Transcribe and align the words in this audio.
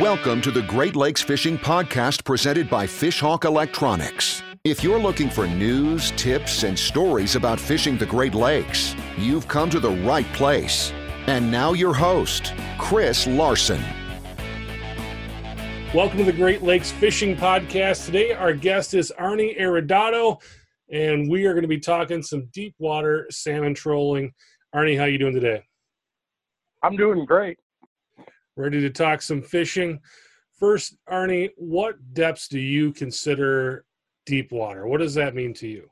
Welcome 0.00 0.40
to 0.42 0.50
the 0.50 0.62
Great 0.62 0.96
Lakes 0.96 1.20
Fishing 1.20 1.58
Podcast 1.58 2.24
presented 2.24 2.70
by 2.70 2.86
Fishhawk 2.86 3.44
Electronics. 3.44 4.42
If 4.64 4.82
you're 4.82 4.98
looking 4.98 5.28
for 5.28 5.46
news, 5.46 6.12
tips, 6.12 6.62
and 6.62 6.78
stories 6.78 7.36
about 7.36 7.60
fishing 7.60 7.98
the 7.98 8.06
Great 8.06 8.34
Lakes, 8.34 8.96
you've 9.18 9.46
come 9.46 9.68
to 9.68 9.78
the 9.78 9.90
right 9.90 10.24
place. 10.32 10.90
And 11.26 11.50
now, 11.50 11.74
your 11.74 11.92
host, 11.92 12.54
Chris 12.78 13.26
Larson. 13.26 13.82
Welcome 15.92 16.16
to 16.16 16.24
the 16.24 16.32
Great 16.32 16.62
Lakes 16.62 16.90
Fishing 16.90 17.36
Podcast. 17.36 18.06
Today, 18.06 18.32
our 18.32 18.54
guest 18.54 18.94
is 18.94 19.12
Arnie 19.20 19.60
Arredondo, 19.60 20.40
and 20.90 21.30
we 21.30 21.44
are 21.44 21.52
going 21.52 21.60
to 21.60 21.68
be 21.68 21.78
talking 21.78 22.22
some 22.22 22.48
deep 22.54 22.74
water 22.78 23.26
salmon 23.30 23.74
trolling. 23.74 24.32
Arnie, 24.74 24.96
how 24.96 25.02
are 25.02 25.08
you 25.10 25.18
doing 25.18 25.34
today? 25.34 25.62
I'm 26.82 26.96
doing 26.96 27.26
great 27.26 27.58
ready 28.56 28.80
to 28.80 28.90
talk 28.90 29.22
some 29.22 29.42
fishing. 29.42 30.00
First, 30.58 30.96
Arnie, 31.10 31.50
what 31.56 31.96
depths 32.12 32.48
do 32.48 32.58
you 32.58 32.92
consider 32.92 33.84
deep 34.26 34.52
water? 34.52 34.86
What 34.86 35.00
does 35.00 35.14
that 35.14 35.34
mean 35.34 35.54
to 35.54 35.68
you? 35.68 35.90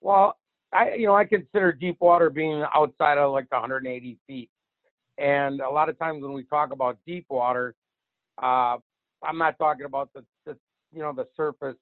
Well, 0.00 0.36
I 0.72 0.94
you 0.94 1.06
know 1.06 1.14
I 1.14 1.24
consider 1.24 1.72
deep 1.72 1.96
water 2.00 2.30
being 2.30 2.64
outside 2.74 3.18
of 3.18 3.32
like 3.32 3.50
180 3.50 4.18
feet, 4.26 4.50
and 5.18 5.60
a 5.60 5.68
lot 5.68 5.88
of 5.88 5.98
times 5.98 6.22
when 6.22 6.32
we 6.32 6.44
talk 6.44 6.72
about 6.72 6.98
deep 7.06 7.26
water, 7.28 7.74
uh, 8.42 8.78
I'm 9.22 9.38
not 9.38 9.58
talking 9.58 9.86
about 9.86 10.10
the, 10.14 10.24
the 10.46 10.56
you 10.92 11.00
know 11.00 11.12
the 11.12 11.26
surface 11.36 11.76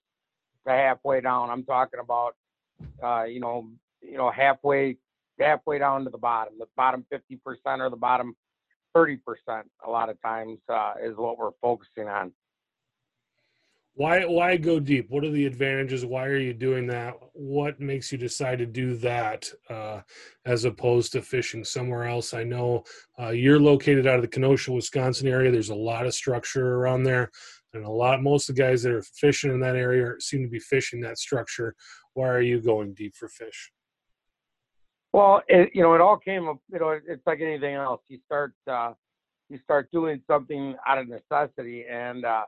to 0.67 0.73
halfway 0.73 1.21
down. 1.21 1.51
I'm 1.51 1.65
talking 1.65 2.01
about 2.01 2.35
uh, 3.03 3.25
you 3.25 3.41
know 3.41 3.69
you 4.03 4.17
know 4.17 4.31
halfway 4.31 4.97
halfway 5.39 5.79
down 5.79 6.05
to 6.05 6.11
the 6.11 6.19
bottom, 6.19 6.55
the 6.59 6.67
bottom 6.77 7.05
50% 7.13 7.41
or 7.79 7.89
the 7.89 7.97
bottom 7.97 8.37
30% 8.97 9.19
a 9.87 9.91
lot 9.91 10.09
of 10.09 10.21
times 10.23 10.59
uh, 10.69 10.95
is 11.03 11.17
what 11.17 11.39
we're 11.39 11.51
focusing 11.61 12.09
on. 12.09 12.33
Why 13.95 14.25
why 14.25 14.57
go 14.57 14.79
deep? 14.79 15.11
What 15.11 15.25
are 15.25 15.31
the 15.31 15.47
advantages? 15.47 16.07
Why 16.07 16.27
are 16.27 16.39
you 16.39 16.55
doing 16.55 16.87
that? 16.87 17.15
What 17.33 17.81
makes 17.81 18.13
you 18.13 18.19
decide 18.19 18.59
to 18.59 18.67
do 18.67 18.95
that 18.99 19.51
uh, 19.69 20.01
as 20.47 20.65
opposed 20.65 21.13
to 21.13 21.23
fishing 21.23 21.65
somewhere 21.65 22.05
else? 22.05 22.33
I 22.33 22.45
know 22.45 22.85
uh, 23.21 23.31
you're 23.31 23.59
located 23.59 24.07
out 24.07 24.17
of 24.17 24.23
the 24.23 24.29
Kenosha, 24.29 24.73
Wisconsin 24.73 25.27
area. 25.27 25.51
There's 25.51 25.71
a 25.71 25.75
lot 25.75 26.07
of 26.07 26.15
structure 26.15 26.77
around 26.77 27.03
there, 27.03 27.31
and 27.75 27.85
a 27.85 27.91
lot 27.91 28.23
most 28.23 28.49
of 28.49 28.55
the 28.55 28.63
guys 28.63 28.83
that 28.85 28.93
are 28.93 29.03
fishing 29.03 29.51
in 29.51 29.61
that 29.61 29.77
area 29.77 30.15
seem 30.21 30.45
to 30.45 30.49
be 30.49 30.61
fishing 30.61 31.01
that 31.01 31.19
structure. 31.19 31.75
Why 32.15 32.29
are 32.29 32.41
you 32.41 32.61
going 32.61 32.95
deep 32.95 33.17
for 33.17 33.29
fish? 33.29 33.73
Well, 35.13 35.43
it, 35.49 35.71
you 35.75 35.83
know, 35.83 35.95
it 35.95 36.01
all 36.01 36.17
came 36.17 36.49
up. 36.49 36.59
You 36.73 36.79
know, 36.79 36.91
it's 36.91 37.27
like 37.27 37.41
anything 37.41 37.75
else. 37.75 38.01
You 38.09 38.19
start, 38.27 38.53
uh, 38.71 38.93
you 39.49 39.59
start 39.65 39.91
doing 39.91 40.23
something 40.27 40.77
out 40.87 40.99
of 40.99 41.09
necessity, 41.09 41.85
and 41.91 42.25
uh, 42.25 42.43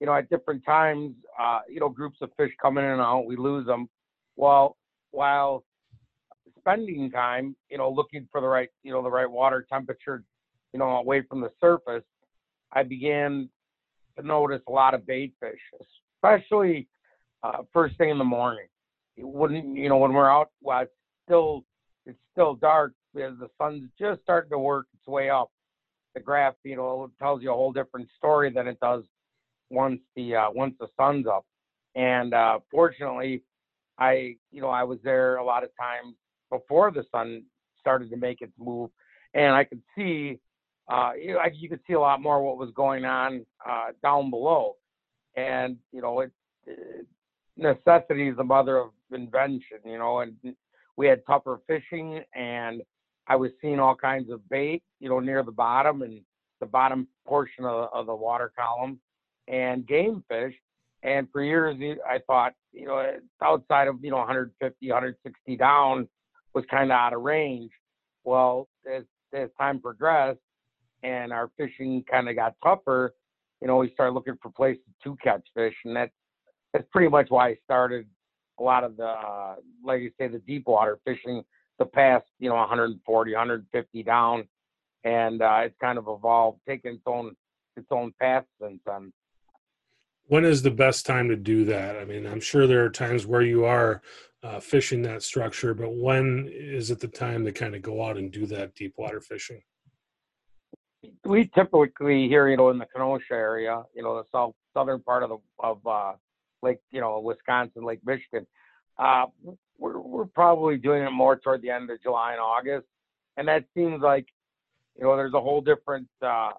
you 0.00 0.06
know, 0.06 0.14
at 0.14 0.28
different 0.30 0.64
times, 0.64 1.14
uh, 1.38 1.60
you 1.68 1.78
know, 1.78 1.88
groups 1.88 2.18
of 2.22 2.30
fish 2.36 2.50
come 2.60 2.78
in 2.78 2.84
and 2.84 3.00
out. 3.00 3.26
We 3.26 3.36
lose 3.36 3.66
them. 3.66 3.88
While 4.34 4.76
while 5.12 5.64
spending 6.58 7.10
time, 7.10 7.54
you 7.70 7.78
know, 7.78 7.90
looking 7.90 8.26
for 8.32 8.40
the 8.40 8.46
right, 8.46 8.68
you 8.82 8.92
know, 8.92 9.02
the 9.02 9.10
right 9.10 9.30
water 9.30 9.66
temperature, 9.70 10.24
you 10.72 10.78
know, 10.78 10.88
away 10.96 11.22
from 11.22 11.40
the 11.40 11.50
surface, 11.60 12.04
I 12.72 12.82
began 12.82 13.48
to 14.18 14.26
notice 14.26 14.62
a 14.68 14.72
lot 14.72 14.94
of 14.94 15.06
bait 15.06 15.34
fish, 15.40 15.60
especially 16.16 16.88
uh, 17.42 17.62
first 17.72 17.96
thing 17.98 18.10
in 18.10 18.18
the 18.18 18.24
morning. 18.24 18.66
When 19.16 19.76
you 19.76 19.88
know 19.88 19.98
when 19.98 20.12
we're 20.12 20.30
out, 20.30 20.50
well, 20.62 20.86
still 21.26 21.64
it's 22.06 22.18
still 22.32 22.54
dark 22.54 22.92
because 23.14 23.38
the 23.38 23.48
sun's 23.58 23.88
just 23.98 24.22
starting 24.22 24.50
to 24.50 24.58
work 24.58 24.86
its 24.94 25.06
way 25.06 25.30
up. 25.30 25.50
The 26.14 26.20
graph, 26.20 26.54
you 26.64 26.76
know, 26.76 27.10
tells 27.18 27.42
you 27.42 27.50
a 27.50 27.54
whole 27.54 27.72
different 27.72 28.08
story 28.16 28.50
than 28.52 28.66
it 28.66 28.80
does 28.80 29.04
once 29.70 30.00
the 30.16 30.34
uh, 30.34 30.50
once 30.50 30.74
the 30.80 30.88
sun's 30.96 31.26
up. 31.26 31.44
And 31.94 32.34
uh, 32.34 32.58
fortunately, 32.70 33.42
I 33.98 34.36
you 34.50 34.60
know 34.60 34.70
I 34.70 34.84
was 34.84 34.98
there 35.04 35.36
a 35.36 35.44
lot 35.44 35.62
of 35.62 35.70
times 35.78 36.16
before 36.50 36.90
the 36.90 37.04
sun 37.12 37.44
started 37.78 38.10
to 38.10 38.16
make 38.16 38.40
its 38.40 38.52
move, 38.58 38.90
and 39.34 39.54
I 39.54 39.64
could 39.64 39.82
see 39.96 40.40
uh, 40.90 41.12
you, 41.12 41.34
know, 41.34 41.40
you 41.54 41.68
could 41.68 41.80
see 41.86 41.92
a 41.92 42.00
lot 42.00 42.20
more 42.20 42.42
what 42.42 42.58
was 42.58 42.70
going 42.74 43.04
on 43.04 43.46
uh, 43.68 43.88
down 44.02 44.30
below. 44.30 44.76
And 45.36 45.76
you 45.92 46.02
know, 46.02 46.20
it, 46.20 46.32
it 46.66 47.06
necessity 47.56 48.28
is 48.28 48.36
the 48.36 48.44
mother 48.44 48.78
of 48.78 48.90
invention. 49.12 49.78
You 49.84 49.98
know, 49.98 50.20
and 50.20 50.34
we 50.96 51.06
had 51.06 51.22
tougher 51.26 51.60
fishing 51.66 52.22
and 52.34 52.82
I 53.26 53.36
was 53.36 53.52
seeing 53.60 53.78
all 53.78 53.94
kinds 53.94 54.30
of 54.30 54.46
bait, 54.48 54.82
you 54.98 55.08
know, 55.08 55.20
near 55.20 55.42
the 55.42 55.52
bottom 55.52 56.02
and 56.02 56.20
the 56.60 56.66
bottom 56.66 57.06
portion 57.26 57.64
of, 57.64 57.88
of 57.92 58.06
the 58.06 58.14
water 58.14 58.52
column 58.58 59.00
and 59.48 59.86
game 59.86 60.24
fish. 60.28 60.54
And 61.02 61.28
for 61.32 61.42
years, 61.42 61.76
I 62.06 62.18
thought, 62.26 62.52
you 62.72 62.86
know, 62.86 63.18
outside 63.42 63.88
of, 63.88 63.96
you 64.02 64.10
know, 64.10 64.18
150, 64.18 64.86
160 64.86 65.56
down 65.56 66.08
was 66.54 66.64
kind 66.70 66.90
of 66.90 66.96
out 66.96 67.12
of 67.12 67.22
range. 67.22 67.70
Well, 68.24 68.68
as, 68.90 69.04
as 69.32 69.48
time 69.58 69.80
progressed 69.80 70.40
and 71.02 71.32
our 71.32 71.50
fishing 71.56 72.04
kind 72.10 72.28
of 72.28 72.36
got 72.36 72.54
tougher, 72.62 73.14
you 73.62 73.68
know, 73.68 73.76
we 73.76 73.90
started 73.92 74.12
looking 74.12 74.36
for 74.42 74.50
places 74.50 74.82
to 75.04 75.16
catch 75.22 75.42
fish. 75.54 75.74
And 75.84 75.96
that's, 75.96 76.12
that's 76.72 76.86
pretty 76.90 77.08
much 77.08 77.30
why 77.30 77.48
I 77.50 77.56
started 77.64 78.06
a 78.60 78.62
lot 78.62 78.84
of 78.84 78.96
the, 78.96 79.06
uh, 79.06 79.54
like 79.82 80.02
you 80.02 80.12
say, 80.20 80.28
the 80.28 80.38
deep 80.38 80.66
water 80.66 80.98
fishing 81.04 81.42
the 81.78 81.86
past, 81.86 82.26
you 82.38 82.50
know, 82.50 82.56
140, 82.56 83.32
150 83.32 84.02
down, 84.02 84.46
and 85.02 85.40
uh, 85.40 85.62
it's 85.64 85.76
kind 85.80 85.98
of 85.98 86.06
evolved, 86.08 86.60
taking 86.68 86.92
its 86.92 87.02
own 87.06 87.34
its 87.76 87.86
own 87.90 88.12
path 88.20 88.44
since 88.60 88.80
then. 88.84 89.12
When 90.26 90.44
is 90.44 90.62
the 90.62 90.70
best 90.70 91.06
time 91.06 91.28
to 91.28 91.36
do 91.36 91.64
that? 91.64 91.96
I 91.96 92.04
mean, 92.04 92.26
I'm 92.26 92.40
sure 92.40 92.66
there 92.66 92.84
are 92.84 92.90
times 92.90 93.26
where 93.26 93.42
you 93.42 93.64
are 93.64 94.02
uh, 94.42 94.60
fishing 94.60 95.02
that 95.02 95.22
structure, 95.22 95.72
but 95.72 95.94
when 95.94 96.48
is 96.52 96.90
it 96.90 97.00
the 97.00 97.08
time 97.08 97.44
to 97.44 97.52
kind 97.52 97.74
of 97.74 97.82
go 97.82 98.04
out 98.04 98.18
and 98.18 98.30
do 98.30 98.46
that 98.46 98.74
deep 98.74 98.94
water 98.98 99.20
fishing? 99.20 99.62
We 101.24 101.46
typically 101.54 102.28
here, 102.28 102.48
you 102.48 102.58
know, 102.58 102.68
in 102.70 102.78
the 102.78 102.86
Kenosha 102.86 103.32
area, 103.32 103.82
you 103.94 104.02
know, 104.02 104.16
the 104.16 104.24
south 104.30 104.54
southern 104.74 105.00
part 105.00 105.22
of 105.22 105.30
the 105.30 105.38
of 105.58 105.86
uh, 105.86 106.12
Lake, 106.62 106.78
you 106.90 107.00
know, 107.00 107.20
Wisconsin, 107.20 107.84
Lake 107.84 108.00
Michigan. 108.04 108.46
Uh, 108.98 109.26
we're, 109.78 109.98
we're 109.98 110.26
probably 110.26 110.76
doing 110.76 111.02
it 111.02 111.10
more 111.10 111.36
toward 111.36 111.62
the 111.62 111.70
end 111.70 111.90
of 111.90 112.02
July 112.02 112.32
and 112.32 112.40
August. 112.40 112.86
And 113.36 113.48
that 113.48 113.64
seems 113.74 114.02
like, 114.02 114.26
you 114.96 115.04
know, 115.04 115.16
there's 115.16 115.34
a 115.34 115.40
whole 115.40 115.60
different, 115.60 116.08
uh, 116.22 116.50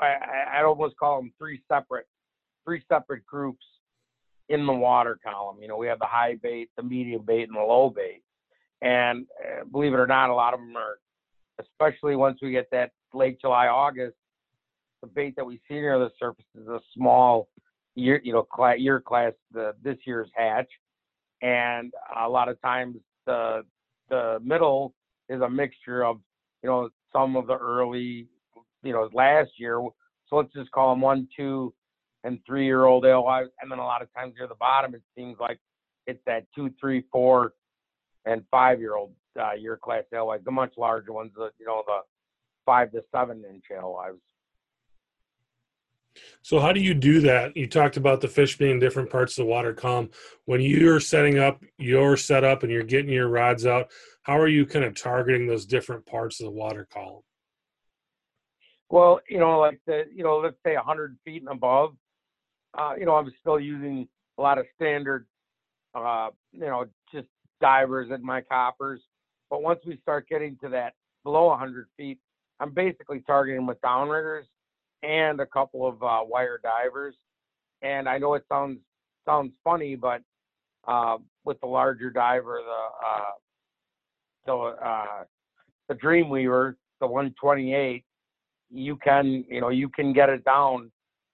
I, 0.00 0.16
I'd 0.54 0.64
almost 0.64 0.96
call 0.96 1.20
them 1.20 1.32
three 1.38 1.60
separate, 1.68 2.06
three 2.64 2.82
separate 2.88 3.24
groups 3.26 3.64
in 4.48 4.66
the 4.66 4.72
water 4.72 5.18
column. 5.24 5.58
You 5.60 5.68
know, 5.68 5.76
we 5.76 5.86
have 5.86 6.00
the 6.00 6.06
high 6.06 6.36
bait, 6.42 6.70
the 6.76 6.82
medium 6.82 7.22
bait, 7.24 7.44
and 7.44 7.56
the 7.56 7.60
low 7.60 7.90
bait. 7.90 8.22
And 8.82 9.26
uh, 9.44 9.64
believe 9.70 9.92
it 9.92 10.00
or 10.00 10.06
not, 10.06 10.30
a 10.30 10.34
lot 10.34 10.54
of 10.54 10.60
them 10.60 10.74
are, 10.76 10.98
especially 11.60 12.16
once 12.16 12.38
we 12.42 12.50
get 12.50 12.68
that 12.72 12.90
late 13.12 13.40
July, 13.40 13.68
August, 13.68 14.16
the 15.02 15.06
bait 15.06 15.34
that 15.36 15.44
we 15.44 15.60
see 15.68 15.74
near 15.74 15.98
the 15.98 16.10
surface 16.18 16.44
is 16.60 16.66
a 16.66 16.80
small 16.94 17.48
year, 17.94 18.20
you 18.22 18.32
know, 18.32 18.42
class, 18.42 18.78
year 18.78 19.00
class, 19.00 19.32
the 19.52 19.74
this 19.82 19.96
year's 20.06 20.30
hatch, 20.34 20.70
and 21.42 21.92
a 22.16 22.28
lot 22.28 22.48
of 22.48 22.60
times 22.60 22.96
the 23.26 23.62
the 24.08 24.38
middle 24.42 24.94
is 25.28 25.40
a 25.40 25.48
mixture 25.48 26.04
of, 26.04 26.20
you 26.62 26.68
know, 26.68 26.88
some 27.12 27.36
of 27.36 27.46
the 27.46 27.56
early, 27.56 28.26
you 28.82 28.92
know, 28.92 29.08
last 29.12 29.50
year. 29.56 29.80
So 30.28 30.36
let's 30.36 30.52
just 30.52 30.70
call 30.72 30.90
them 30.90 31.00
one, 31.00 31.28
two, 31.36 31.72
and 32.24 32.38
three 32.46 32.64
year 32.64 32.84
old 32.84 33.04
alewives, 33.04 33.50
and 33.60 33.70
then 33.70 33.78
a 33.78 33.84
lot 33.84 34.02
of 34.02 34.12
times 34.14 34.34
near 34.36 34.48
the 34.48 34.54
bottom, 34.56 34.94
it 34.94 35.02
seems 35.16 35.36
like 35.40 35.58
it's 36.06 36.20
that 36.26 36.46
two, 36.54 36.70
three, 36.80 37.04
four, 37.12 37.54
and 38.26 38.42
five 38.50 38.80
year 38.80 38.96
old 38.96 39.12
uh, 39.40 39.52
year 39.52 39.76
class 39.76 40.04
alewives, 40.12 40.44
the 40.44 40.50
much 40.50 40.72
larger 40.76 41.12
ones, 41.12 41.30
the 41.34 41.50
you 41.58 41.66
know 41.66 41.82
the 41.86 42.00
five 42.66 42.90
to 42.92 43.02
seven 43.14 43.42
inch 43.48 43.64
alewives. 43.74 44.20
So 46.42 46.58
how 46.58 46.72
do 46.72 46.80
you 46.80 46.94
do 46.94 47.20
that? 47.20 47.56
You 47.56 47.66
talked 47.66 47.96
about 47.96 48.20
the 48.20 48.28
fish 48.28 48.56
being 48.56 48.80
different 48.80 49.10
parts 49.10 49.38
of 49.38 49.44
the 49.44 49.50
water 49.50 49.74
column. 49.74 50.10
When 50.46 50.60
you're 50.60 51.00
setting 51.00 51.38
up 51.38 51.62
your 51.78 52.16
setup 52.16 52.62
and 52.62 52.72
you're 52.72 52.82
getting 52.82 53.12
your 53.12 53.28
rods 53.28 53.66
out, 53.66 53.90
how 54.22 54.38
are 54.38 54.48
you 54.48 54.66
kind 54.66 54.84
of 54.84 54.94
targeting 54.94 55.46
those 55.46 55.66
different 55.66 56.06
parts 56.06 56.40
of 56.40 56.46
the 56.46 56.50
water 56.50 56.86
column? 56.92 57.22
Well, 58.88 59.20
you 59.28 59.38
know, 59.38 59.60
like 59.60 59.80
the, 59.86 60.04
you 60.12 60.24
know, 60.24 60.38
let's 60.38 60.56
say 60.66 60.74
100 60.74 61.16
feet 61.24 61.42
and 61.42 61.50
above, 61.50 61.94
uh, 62.76 62.94
you 62.98 63.06
know, 63.06 63.14
I'm 63.14 63.30
still 63.40 63.60
using 63.60 64.08
a 64.38 64.42
lot 64.42 64.58
of 64.58 64.66
standard, 64.74 65.26
uh, 65.94 66.30
you 66.52 66.60
know, 66.60 66.86
just 67.12 67.28
divers 67.60 68.10
and 68.10 68.22
my 68.22 68.40
coppers. 68.40 69.00
But 69.48 69.62
once 69.62 69.80
we 69.86 69.98
start 69.98 70.28
getting 70.28 70.56
to 70.62 70.68
that 70.70 70.94
below 71.22 71.46
100 71.46 71.86
feet, 71.96 72.18
I'm 72.58 72.72
basically 72.72 73.20
targeting 73.20 73.66
with 73.66 73.80
downriggers 73.80 74.44
and 75.02 75.40
a 75.40 75.46
couple 75.46 75.86
of 75.86 76.02
uh, 76.02 76.20
wire 76.24 76.60
divers. 76.62 77.16
And 77.82 78.08
I 78.08 78.18
know 78.18 78.34
it 78.34 78.44
sounds 78.48 78.78
sounds 79.26 79.52
funny, 79.64 79.96
but 79.96 80.22
uh, 80.86 81.18
with 81.44 81.60
the 81.60 81.66
larger 81.66 82.10
diver, 82.10 82.60
the 82.64 83.06
uh, 83.06 83.32
the 84.46 84.86
uh, 84.86 85.24
the 85.88 85.94
Dreamweaver, 85.94 86.76
the 87.00 87.06
128, 87.06 88.04
you 88.70 88.96
can 88.96 89.44
you 89.48 89.60
know 89.60 89.70
you 89.70 89.88
can 89.88 90.12
get 90.12 90.28
it 90.28 90.44
down 90.44 90.90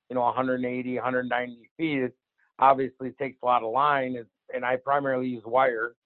you 0.09 0.15
know 0.15 0.23
180 0.23 0.95
190 0.95 1.71
feet. 1.77 2.03
It 2.03 2.17
obviously 2.59 3.11
takes 3.13 3.39
a 3.43 3.47
lot 3.47 3.63
of 3.63 3.73
line. 3.73 4.17
And 4.55 4.65
i 4.65 4.77
primarily 4.77 5.27
use 5.27 5.43
wire 5.45 5.97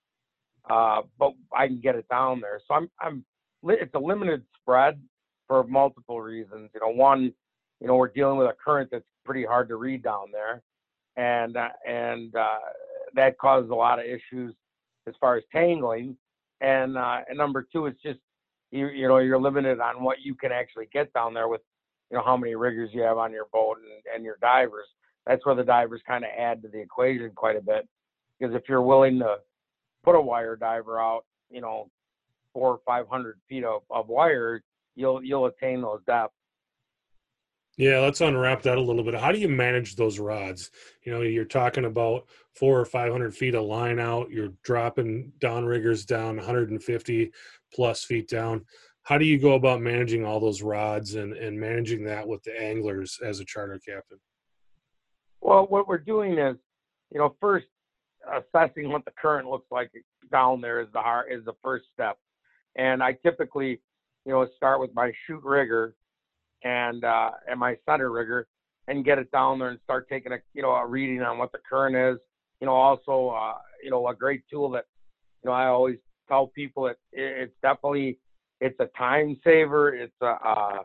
uh, 0.69 1.03
but 1.19 1.33
i 1.57 1.67
can 1.67 1.81
get 1.81 1.95
it 1.95 2.09
down 2.09 2.41
there. 2.41 2.61
So 2.67 2.75
i'm 2.75 2.91
i'm 3.01 3.25
it's 3.65 3.95
a 3.95 3.99
limited 3.99 4.43
spread 4.61 5.01
for 5.47 5.65
multiple 5.65 6.21
reasons. 6.21 6.71
You 6.75 6.81
know 6.81 6.93
one 6.95 7.33
you 7.81 7.87
know 7.87 7.97
we're 7.97 8.09
dealing 8.09 8.39
with 8.39 8.49
a 8.49 8.55
current 8.63 8.89
that's 8.91 9.05
pretty 9.25 9.45
hard 9.45 9.69
to 9.69 9.77
read 9.77 10.03
down 10.03 10.27
there 10.33 10.63
and 11.17 11.57
uh, 11.57 11.69
and 11.87 12.35
uh, 12.35 12.59
that 13.15 13.39
causes 13.39 13.71
a 13.71 13.75
lot 13.75 13.99
of 13.99 14.05
issues 14.05 14.55
as 15.07 15.15
far 15.21 15.37
as 15.37 15.45
tangling 15.53 16.17
and 16.61 16.97
uh, 16.97 17.19
and 17.29 17.37
number 17.37 17.67
two 17.73 17.87
it's 17.87 18.01
just 18.03 18.19
you 18.71 18.89
you 18.89 19.09
know 19.09 19.19
you're 19.19 19.41
limited 19.41 19.81
on 19.81 20.03
what 20.03 20.19
you 20.23 20.35
can 20.35 20.53
actually 20.53 20.89
get 20.93 21.13
down 21.13 21.35
there 21.35 21.49
with 21.49 21.61
you 22.11 22.17
know 22.17 22.25
how 22.25 22.37
many 22.37 22.55
riggers 22.55 22.91
you 22.93 23.03
have 23.03 23.19
on 23.19 23.33
your 23.33 23.47
boat 23.53 23.79
and, 23.79 24.15
and 24.15 24.25
your 24.25 24.37
divers. 24.41 24.89
That's 25.27 25.45
where 25.47 25.55
the 25.55 25.65
divers 25.65 26.01
kind 26.07 26.25
of 26.25 26.31
add 26.37 26.63
to 26.63 26.69
the 26.69 26.81
equation 26.81 27.31
quite 27.35 27.57
a 27.57 27.61
bit 27.61 27.87
because 28.39 28.55
if 28.55 28.63
you're 28.69 28.83
willing 28.83 29.19
to 29.21 29.37
put 30.03 30.17
a 30.17 30.21
wire 30.21 30.57
diver 30.57 31.01
out, 31.01 31.25
you 31.51 31.61
know, 31.61 31.89
four 32.53 32.71
or 32.71 32.81
five 32.87 33.07
hundred 33.09 33.39
feet 33.49 33.65
of, 33.65 33.83
of 33.91 34.09
wire, 34.09 34.63
you'll 34.97 35.23
you'll 35.23 35.47
attain 35.47 35.83
those 35.83 36.01
depths. 36.07 36.35
Yeah, 37.81 38.01
let's 38.01 38.21
unwrap 38.21 38.61
that 38.65 38.77
a 38.77 38.81
little 38.83 39.03
bit. 39.03 39.15
How 39.15 39.33
do 39.33 39.39
you 39.39 39.49
manage 39.49 39.97
those 39.97 40.19
rods? 40.19 40.71
You 41.03 41.13
know, 41.13 41.23
you're 41.23 41.47
talking 41.47 41.87
about 41.87 42.27
four 42.55 42.79
or 42.79 42.85
500 42.85 43.35
feet 43.35 43.55
of 43.55 43.65
line 43.65 43.99
out, 43.99 44.31
you're 44.31 44.53
dropping 44.63 45.33
down 45.39 45.65
riggers 45.65 46.05
down 46.05 46.37
150 46.37 47.33
plus 47.73 48.05
feet 48.05 48.29
down. 48.29 48.67
How 49.05 49.17
do 49.17 49.25
you 49.25 49.39
go 49.39 49.55
about 49.55 49.81
managing 49.81 50.27
all 50.27 50.41
those 50.41 50.61
rods 50.61 51.15
and, 51.15 51.33
and 51.33 51.59
managing 51.59 52.05
that 52.05 52.29
with 52.29 52.43
the 52.43 52.53
anglers 52.61 53.19
as 53.25 53.41
a 53.41 53.47
charter 53.47 53.81
captain? 53.83 54.19
Well, 55.41 55.65
what 55.71 55.89
we're 55.89 55.97
doing 55.97 56.37
is, 56.37 56.57
you 57.11 57.19
know, 57.19 57.35
first 57.41 57.67
assessing 58.31 58.91
what 58.91 59.07
the 59.07 59.13
current 59.13 59.49
looks 59.49 59.71
like 59.71 59.91
down 60.31 60.61
there 60.61 60.83
is 60.83 60.89
the 60.93 61.01
hard, 61.01 61.33
is 61.33 61.47
the 61.47 61.55
first 61.65 61.87
step. 61.95 62.19
And 62.77 63.03
I 63.03 63.13
typically, 63.13 63.81
you 64.27 64.33
know, 64.33 64.47
start 64.55 64.81
with 64.81 64.95
my 64.95 65.13
shoot 65.27 65.43
rigger 65.43 65.95
and 66.65 67.05
uh, 67.05 67.31
and 67.49 67.59
my 67.59 67.77
center 67.87 68.11
rigger 68.11 68.47
and 68.89 69.05
get 69.05 69.19
it 69.19 69.31
down 69.31 69.59
there 69.59 69.69
and 69.69 69.79
start 69.85 70.09
taking 70.09 70.33
a 70.33 70.39
you 70.55 70.63
know 70.63 70.71
a 70.71 70.87
reading 70.87 71.23
on 71.23 71.39
what 71.39 71.53
the 71.53 71.59
current 71.69 71.97
is. 71.97 72.21
You 72.61 72.67
know, 72.67 72.75
also 72.75 73.29
uh, 73.29 73.59
you 73.83 73.91
know 73.91 74.09
a 74.09 74.15
great 74.15 74.43
tool 74.51 74.71
that 74.71 74.85
you 75.43 75.49
know 75.49 75.55
I 75.55 75.67
always 75.67 75.99
tell 76.29 76.47
people 76.49 76.85
that 76.85 76.97
it's 77.13 77.55
definitely 77.63 78.19
it's 78.61 78.79
a 78.81 78.87
time 78.99 79.39
saver. 79.43 79.95
It's 79.95 80.15
a, 80.21 80.27
uh 80.27 80.79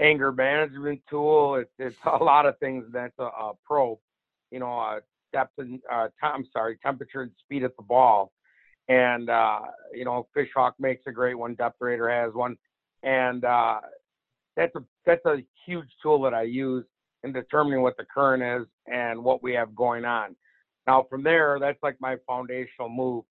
anger 0.00 0.32
management 0.32 1.00
tool. 1.08 1.56
It's 1.56 1.70
it's 1.78 1.96
a 2.06 2.22
lot 2.22 2.46
of 2.46 2.58
things 2.58 2.84
that's 2.92 3.18
a, 3.18 3.24
a 3.24 3.52
pro. 3.64 3.98
You 4.50 4.60
know, 4.60 4.78
uh, 4.78 5.00
depth 5.32 5.52
and 5.58 5.80
uh, 5.90 6.08
t- 6.08 6.12
I'm 6.22 6.46
sorry, 6.52 6.78
temperature 6.82 7.22
and 7.22 7.32
speed 7.40 7.64
at 7.64 7.76
the 7.76 7.82
ball. 7.82 8.32
And 8.88 9.30
uh, 9.30 9.60
you 9.94 10.04
know, 10.04 10.28
Fishhawk 10.36 10.72
makes 10.78 11.02
a 11.06 11.12
great 11.12 11.34
one. 11.38 11.54
Depth 11.54 11.76
Raider 11.80 12.10
has 12.10 12.34
one, 12.34 12.56
and 13.02 13.44
uh, 13.44 13.80
that's 14.56 14.74
a 14.76 14.82
that's 15.06 15.24
a 15.26 15.38
huge 15.66 15.88
tool 16.02 16.20
that 16.22 16.34
I 16.34 16.42
use 16.42 16.84
in 17.24 17.32
determining 17.32 17.82
what 17.82 17.96
the 17.96 18.04
current 18.12 18.42
is 18.42 18.68
and 18.86 19.22
what 19.22 19.42
we 19.42 19.52
have 19.54 19.74
going 19.74 20.04
on. 20.04 20.36
Now 20.86 21.06
from 21.08 21.22
there, 21.22 21.58
that's 21.60 21.82
like 21.82 21.96
my 22.00 22.16
foundational 22.26 22.88
move. 22.88 23.24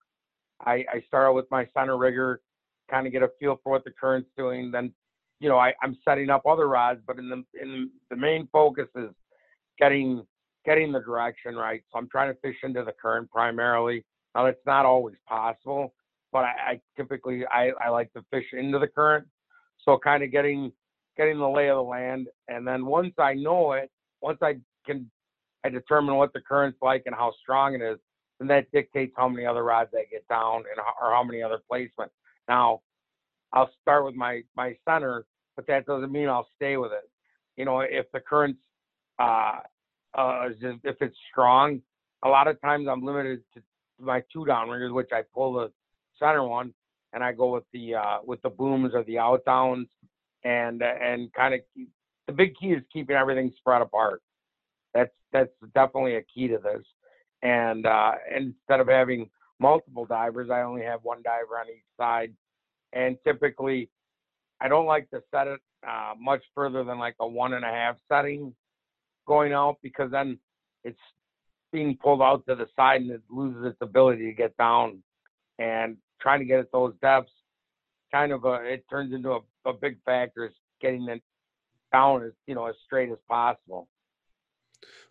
I, 0.65 0.85
I 0.93 1.03
start 1.07 1.33
with 1.33 1.45
my 1.51 1.67
center 1.75 1.97
rigger, 1.97 2.41
kind 2.89 3.07
of 3.07 3.13
get 3.13 3.23
a 3.23 3.29
feel 3.39 3.59
for 3.63 3.71
what 3.71 3.83
the 3.83 3.91
current's 3.91 4.29
doing. 4.37 4.71
Then, 4.71 4.93
you 5.39 5.49
know, 5.49 5.57
I, 5.57 5.73
I'm 5.81 5.97
setting 6.05 6.29
up 6.29 6.45
other 6.45 6.67
rods, 6.67 7.01
but 7.05 7.17
in 7.17 7.29
the 7.29 7.43
in 7.61 7.89
the 8.09 8.15
main 8.15 8.47
focus 8.51 8.87
is 8.95 9.09
getting 9.79 10.25
getting 10.65 10.91
the 10.91 10.99
direction 10.99 11.55
right. 11.55 11.81
So 11.91 11.97
I'm 11.97 12.07
trying 12.09 12.33
to 12.33 12.39
fish 12.41 12.57
into 12.63 12.83
the 12.83 12.93
current 13.01 13.29
primarily. 13.29 14.05
Now 14.35 14.45
that's 14.45 14.65
not 14.65 14.85
always 14.85 15.15
possible, 15.27 15.93
but 16.31 16.45
I, 16.45 16.53
I 16.67 16.81
typically 16.95 17.45
I, 17.47 17.71
I 17.81 17.89
like 17.89 18.13
to 18.13 18.23
fish 18.31 18.45
into 18.53 18.79
the 18.79 18.87
current. 18.87 19.27
So 19.83 19.97
kind 19.97 20.23
of 20.23 20.31
getting 20.31 20.71
getting 21.21 21.37
the 21.37 21.47
lay 21.47 21.69
of 21.69 21.77
the 21.77 21.83
land. 21.83 22.27
And 22.47 22.67
then 22.67 22.83
once 22.83 23.13
I 23.19 23.35
know 23.35 23.73
it, 23.73 23.91
once 24.21 24.39
I 24.41 24.55
can, 24.87 25.09
I 25.63 25.69
determine 25.69 26.15
what 26.15 26.33
the 26.33 26.41
current's 26.41 26.79
like 26.81 27.03
and 27.05 27.13
how 27.13 27.31
strong 27.39 27.75
it 27.75 27.81
is, 27.81 27.99
then 28.39 28.47
that 28.47 28.71
dictates 28.71 29.13
how 29.15 29.29
many 29.29 29.45
other 29.45 29.63
rods 29.63 29.91
I 29.93 30.05
get 30.11 30.27
down 30.27 30.57
and 30.57 30.77
how, 30.77 30.93
or 30.99 31.13
how 31.13 31.23
many 31.23 31.43
other 31.43 31.59
placements. 31.71 32.09
Now, 32.47 32.81
I'll 33.53 33.69
start 33.83 34.03
with 34.03 34.15
my 34.15 34.41
my 34.55 34.75
center, 34.87 35.25
but 35.55 35.67
that 35.67 35.85
doesn't 35.85 36.11
mean 36.11 36.27
I'll 36.27 36.47
stay 36.55 36.77
with 36.77 36.91
it. 36.91 37.07
You 37.55 37.65
know, 37.65 37.81
if 37.81 38.11
the 38.13 38.19
current's 38.19 38.61
uh, 39.19 39.59
uh, 40.17 40.49
if 40.83 40.95
it's 41.01 41.15
strong, 41.29 41.81
a 42.23 42.29
lot 42.29 42.47
of 42.47 42.59
times 42.61 42.87
I'm 42.89 43.03
limited 43.03 43.43
to 43.53 43.61
my 43.99 44.23
two 44.33 44.45
down 44.45 44.69
riggers, 44.69 44.91
which 44.91 45.09
I 45.13 45.21
pull 45.35 45.53
the 45.53 45.71
center 46.17 46.43
one, 46.43 46.73
and 47.13 47.23
I 47.23 47.31
go 47.31 47.53
with 47.53 47.65
the 47.73 47.93
uh, 47.93 48.17
with 48.25 48.41
the 48.41 48.49
booms 48.49 48.93
or 48.95 49.03
the 49.03 49.19
out 49.19 49.45
downs 49.45 49.87
and 50.43 50.81
and 50.81 51.31
kind 51.33 51.53
of 51.53 51.61
the 52.27 52.33
big 52.33 52.55
key 52.55 52.71
is 52.71 52.83
keeping 52.91 53.15
everything 53.15 53.51
spread 53.57 53.81
apart. 53.81 54.21
That's 54.93 55.13
that's 55.31 55.51
definitely 55.73 56.15
a 56.15 56.23
key 56.23 56.47
to 56.47 56.57
this. 56.57 56.83
And 57.41 57.85
uh, 57.85 58.11
instead 58.35 58.79
of 58.79 58.87
having 58.87 59.29
multiple 59.59 60.05
divers, 60.05 60.49
I 60.49 60.61
only 60.61 60.83
have 60.83 61.01
one 61.03 61.21
diver 61.23 61.59
on 61.59 61.67
each 61.69 61.83
side. 61.97 62.33
And 62.93 63.17
typically, 63.25 63.89
I 64.59 64.67
don't 64.67 64.85
like 64.85 65.09
to 65.11 65.21
set 65.31 65.47
it 65.47 65.59
uh, 65.87 66.13
much 66.19 66.43
further 66.53 66.83
than 66.83 66.99
like 66.99 67.15
a 67.19 67.27
one 67.27 67.53
and 67.53 67.65
a 67.65 67.69
half 67.69 67.95
setting 68.11 68.53
going 69.27 69.53
out 69.53 69.77
because 69.81 70.11
then 70.11 70.37
it's 70.83 70.99
being 71.71 71.97
pulled 72.01 72.21
out 72.21 72.45
to 72.47 72.55
the 72.55 72.67
side 72.75 73.01
and 73.01 73.11
it 73.11 73.21
loses 73.29 73.65
its 73.65 73.77
ability 73.81 74.25
to 74.25 74.33
get 74.33 74.55
down. 74.57 75.01
And 75.57 75.97
trying 76.19 76.39
to 76.39 76.45
get 76.45 76.59
at 76.59 76.71
those 76.71 76.93
depths, 77.01 77.31
kind 78.11 78.31
of 78.31 78.45
a, 78.45 78.55
it 78.63 78.85
turns 78.89 79.13
into 79.13 79.31
a 79.31 79.39
a 79.65 79.73
big 79.73 79.97
factor 80.03 80.45
is 80.45 80.53
getting 80.81 81.07
it 81.07 81.21
down 81.91 82.23
as 82.23 82.31
you 82.47 82.55
know 82.55 82.65
as 82.67 82.75
straight 82.85 83.11
as 83.11 83.17
possible. 83.29 83.87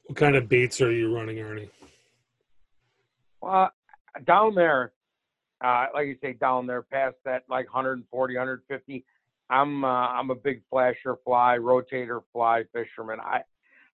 What 0.06 0.16
kind 0.16 0.36
of 0.36 0.48
baits 0.48 0.80
are 0.80 0.92
you 0.92 1.14
running, 1.14 1.38
Ernie? 1.38 1.70
Well, 3.40 3.70
down 4.26 4.54
there, 4.54 4.92
uh, 5.60 5.86
like 5.94 6.08
you 6.08 6.16
say, 6.20 6.32
down 6.32 6.66
there 6.66 6.82
past 6.82 7.16
that 7.24 7.44
like 7.48 7.66
140, 7.72 8.34
150, 8.34 9.04
I'm 9.48 9.84
uh, 9.84 9.88
I'm 9.88 10.30
a 10.30 10.34
big 10.34 10.62
flasher 10.70 11.16
fly, 11.24 11.58
rotator 11.60 12.20
fly 12.32 12.64
fisherman. 12.72 13.20
I 13.20 13.42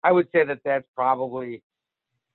I 0.03 0.13
would 0.13 0.29
say 0.33 0.45
that 0.45 0.61
that's 0.65 0.87
probably, 0.95 1.63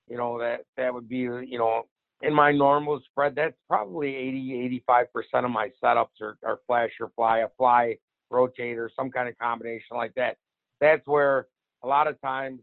you 0.08 0.16
know, 0.16 0.38
that 0.40 0.64
that 0.76 0.92
would 0.92 1.08
be 1.08 1.18
you 1.18 1.58
know 1.58 1.84
in 2.22 2.34
my 2.34 2.52
normal 2.52 3.00
spread, 3.10 3.34
that's 3.34 3.56
probably 3.68 4.14
80, 4.14 4.82
85% 4.88 5.44
of 5.44 5.50
my 5.50 5.70
setups 5.82 6.20
are, 6.20 6.36
are 6.44 6.60
flasher 6.66 7.10
fly, 7.16 7.38
a 7.38 7.48
fly 7.56 7.96
rotator, 8.32 8.88
some 8.94 9.10
kind 9.10 9.28
of 9.28 9.38
combination 9.38 9.96
like 9.96 10.14
that. 10.14 10.36
That's 10.80 11.06
where 11.06 11.46
a 11.82 11.88
lot 11.88 12.06
of 12.06 12.20
times 12.20 12.60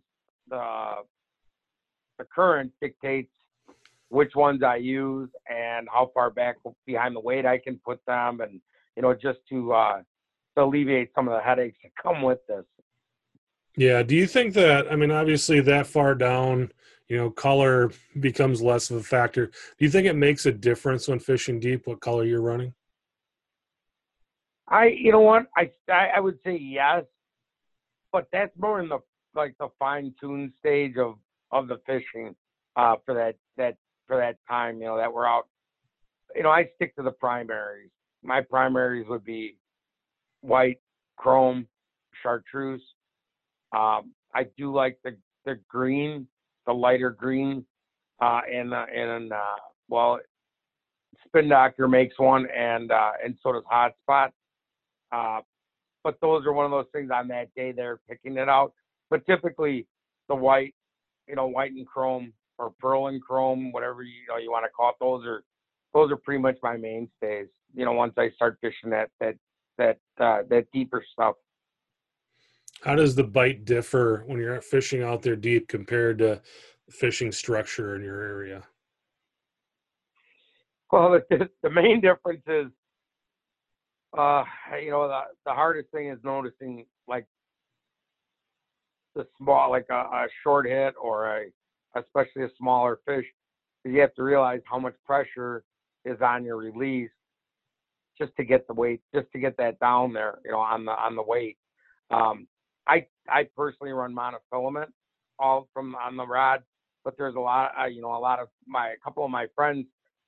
the 0.49 0.95
the 2.17 2.23
current 2.23 2.71
dictates 2.81 3.31
which 4.09 4.35
ones 4.35 4.63
I 4.63 4.77
use 4.77 5.29
and 5.47 5.87
how 5.93 6.09
far 6.13 6.31
back 6.31 6.55
behind 6.85 7.15
the 7.15 7.19
weight 7.19 7.45
I 7.45 7.59
can 7.59 7.79
put 7.83 7.99
them, 8.05 8.41
and 8.41 8.59
you 8.95 9.01
know 9.01 9.13
just 9.13 9.39
to 9.49 9.73
uh, 9.73 10.01
to 10.55 10.63
alleviate 10.63 11.11
some 11.13 11.27
of 11.27 11.33
the 11.33 11.41
headaches 11.41 11.77
that 11.83 11.91
come 12.01 12.21
with 12.21 12.39
this. 12.47 12.65
Yeah. 13.75 14.01
Do 14.01 14.15
you 14.15 14.25
think 14.25 14.53
that? 14.55 14.91
I 14.91 14.95
mean, 14.95 15.11
obviously, 15.11 15.61
that 15.61 15.85
far 15.87 16.15
down, 16.15 16.71
you 17.07 17.17
know, 17.17 17.29
color 17.29 17.91
becomes 18.19 18.61
less 18.61 18.89
of 18.89 18.97
a 18.97 19.03
factor. 19.03 19.47
Do 19.47 19.85
you 19.85 19.89
think 19.89 20.07
it 20.07 20.15
makes 20.15 20.45
a 20.45 20.51
difference 20.51 21.07
when 21.07 21.19
fishing 21.19 21.59
deep 21.59 21.87
what 21.87 22.01
color 22.01 22.25
you're 22.25 22.41
running? 22.41 22.73
I, 24.67 24.87
you 24.87 25.11
know 25.13 25.21
what, 25.21 25.45
I, 25.55 25.71
I 25.89 26.19
would 26.19 26.39
say 26.43 26.57
yes, 26.57 27.05
but 28.11 28.27
that's 28.31 28.51
more 28.57 28.81
in 28.81 28.89
the 28.89 28.99
like 29.33 29.55
the 29.59 29.69
fine 29.79 30.13
tune 30.19 30.51
stage 30.59 30.97
of 30.97 31.15
of 31.51 31.67
the 31.67 31.79
fishing 31.85 32.35
uh, 32.75 32.95
for 33.05 33.13
that 33.13 33.35
that 33.55 33.77
for 34.07 34.17
that 34.17 34.37
time. 34.49 34.79
You 34.79 34.87
know 34.87 34.97
that 34.97 35.13
we're 35.13 35.27
out. 35.27 35.47
You 36.35 36.43
know, 36.43 36.49
I 36.49 36.69
stick 36.75 36.95
to 36.97 37.03
the 37.03 37.11
primaries. 37.11 37.91
My 38.23 38.41
primaries 38.41 39.05
would 39.07 39.23
be 39.23 39.57
white, 40.41 40.81
chrome, 41.15 41.67
chartreuse. 42.21 42.83
Um, 43.73 44.11
I 44.33 44.47
do 44.57 44.73
like 44.73 44.97
the 45.03 45.15
the 45.45 45.59
green, 45.69 46.27
the 46.67 46.73
lighter 46.73 47.09
green, 47.09 47.65
uh, 48.21 48.41
and 48.51 48.73
uh, 48.73 48.85
and 48.93 49.33
uh, 49.33 49.55
well, 49.89 50.19
Spin 51.25 51.49
Doctor 51.49 51.87
makes 51.87 52.19
one, 52.19 52.47
and 52.55 52.91
uh, 52.91 53.11
and 53.23 53.35
so 53.41 53.53
does 53.53 53.63
Hotspot. 53.71 54.29
Uh, 55.11 55.41
but 56.03 56.19
those 56.21 56.45
are 56.45 56.53
one 56.53 56.65
of 56.65 56.71
those 56.71 56.85
things 56.93 57.09
on 57.11 57.27
that 57.29 57.53
day 57.55 57.71
they're 57.71 57.99
picking 58.07 58.37
it 58.37 58.47
out. 58.47 58.73
But 59.09 59.25
typically, 59.25 59.87
the 60.27 60.35
white, 60.35 60.75
you 61.27 61.35
know, 61.35 61.47
white 61.47 61.71
and 61.71 61.87
chrome 61.87 62.33
or 62.59 62.73
pearl 62.79 63.07
and 63.07 63.21
chrome, 63.21 63.71
whatever 63.71 64.03
you, 64.03 64.13
know 64.29 64.37
you 64.37 64.51
want 64.51 64.65
to 64.65 64.69
call 64.69 64.89
it, 64.89 64.95
those 64.99 65.25
are 65.25 65.43
those 65.93 66.11
are 66.11 66.17
pretty 66.17 66.41
much 66.41 66.57
my 66.61 66.77
mainstays. 66.77 67.47
You 67.73 67.85
know, 67.85 67.93
once 67.93 68.13
I 68.17 68.29
start 68.35 68.57
fishing 68.61 68.89
that 68.91 69.09
that 69.19 69.35
that 69.77 69.97
uh, 70.19 70.43
that 70.49 70.65
deeper 70.73 71.03
stuff. 71.13 71.35
How 72.83 72.95
does 72.95 73.15
the 73.15 73.23
bite 73.23 73.65
differ 73.65 74.23
when 74.27 74.39
you're 74.39 74.61
fishing 74.61 75.03
out 75.03 75.21
there 75.21 75.35
deep 75.35 75.67
compared 75.67 76.19
to 76.19 76.41
fishing 76.89 77.31
structure 77.31 77.95
in 77.95 78.03
your 78.03 78.21
area? 78.21 78.63
Well, 80.91 81.19
the, 81.29 81.49
the 81.63 81.69
main 81.69 82.01
difference 82.01 82.43
is, 82.47 82.67
uh, 84.17 84.43
you 84.81 84.91
know, 84.91 85.07
the, 85.07 85.21
the 85.45 85.53
hardest 85.53 85.91
thing 85.91 86.09
is 86.09 86.19
noticing 86.23 86.85
like 87.07 87.25
the 89.15 89.27
small, 89.37 89.69
like 89.69 89.87
a, 89.89 89.95
a 89.95 90.27
short 90.43 90.67
hit 90.67 90.93
or 91.01 91.37
a, 91.37 91.45
especially 91.95 92.43
a 92.43 92.49
smaller 92.57 92.99
fish. 93.05 93.25
You 93.83 93.99
have 94.01 94.13
to 94.15 94.23
realize 94.23 94.61
how 94.65 94.79
much 94.79 94.95
pressure 95.05 95.63
is 96.05 96.17
on 96.21 96.43
your 96.43 96.57
release 96.57 97.09
just 98.17 98.35
to 98.37 98.43
get 98.43 98.67
the 98.67 98.73
weight, 98.73 99.01
just 99.13 99.31
to 99.31 99.39
get 99.39 99.55
that 99.57 99.79
down 99.79 100.13
there, 100.13 100.39
you 100.43 100.51
know, 100.51 100.59
on 100.59 100.85
the 100.85 100.91
on 100.91 101.15
the 101.15 101.23
weight. 101.23 101.57
Um, 102.09 102.47
I 103.29 103.47
personally 103.55 103.91
run 103.93 104.15
monofilament 104.15 104.87
all 105.39 105.67
from 105.73 105.95
on 105.95 106.17
the 106.17 106.25
rod, 106.25 106.63
but 107.03 107.17
there's 107.17 107.35
a 107.35 107.39
lot, 107.39 107.71
uh, 107.79 107.85
you 107.85 108.01
know, 108.01 108.15
a 108.15 108.19
lot 108.19 108.39
of 108.39 108.47
my 108.67 108.89
a 108.89 108.97
couple 109.03 109.23
of 109.23 109.31
my 109.31 109.47
friends 109.55 109.85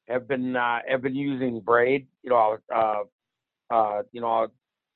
have 0.08 0.28
been 0.28 0.56
uh, 0.56 0.80
have 0.88 1.02
been 1.02 1.16
using 1.16 1.60
braid, 1.60 2.08
you 2.24 2.30
know, 2.30 2.58
uh, 2.74 3.04
uh, 3.70 4.04
you 4.12 4.22
know, 4.22 4.48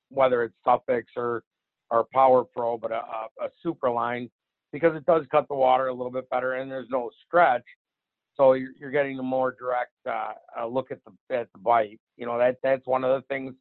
whether 0.10 0.44
it's 0.44 0.56
Suffix 0.66 1.12
or 1.16 1.44
or 1.92 2.06
Power 2.14 2.44
Pro, 2.44 2.78
but 2.78 2.92
a, 2.92 2.96
a, 2.96 3.46
a 3.46 3.50
super 3.62 3.90
line 3.90 4.30
because 4.72 4.96
it 4.96 5.06
does 5.06 5.24
cut 5.32 5.48
the 5.48 5.56
water 5.56 5.88
a 5.88 5.94
little 5.94 6.12
bit 6.12 6.30
better 6.30 6.54
and 6.54 6.70
there's 6.70 6.90
no 6.90 7.12
stretch. 7.26 7.64
So 8.36 8.54
you're, 8.54 8.72
you're 8.80 8.92
getting 8.92 9.20
a 9.20 9.24
more 9.24 9.56
direct 9.58 9.92
uh, 10.10 10.66
look 10.66 10.92
at 10.92 10.98
the 11.06 11.36
at 11.36 11.52
the 11.54 11.60
bite. 11.60 12.00
You 12.18 12.26
know 12.26 12.38
that 12.38 12.58
that's 12.64 12.86
one 12.86 13.04
of 13.04 13.22
the 13.22 13.28
things. 13.28 13.54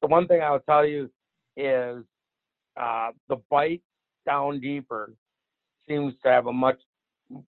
The 0.00 0.08
one 0.08 0.26
thing 0.28 0.40
I 0.40 0.50
will 0.50 0.60
tell 0.60 0.86
you 0.86 1.10
is 1.56 2.04
uh, 2.80 3.10
the 3.28 3.36
bite 3.50 3.82
down 4.26 4.60
deeper 4.60 5.12
seems 5.88 6.14
to 6.22 6.30
have 6.30 6.46
a 6.46 6.52
much 6.52 6.78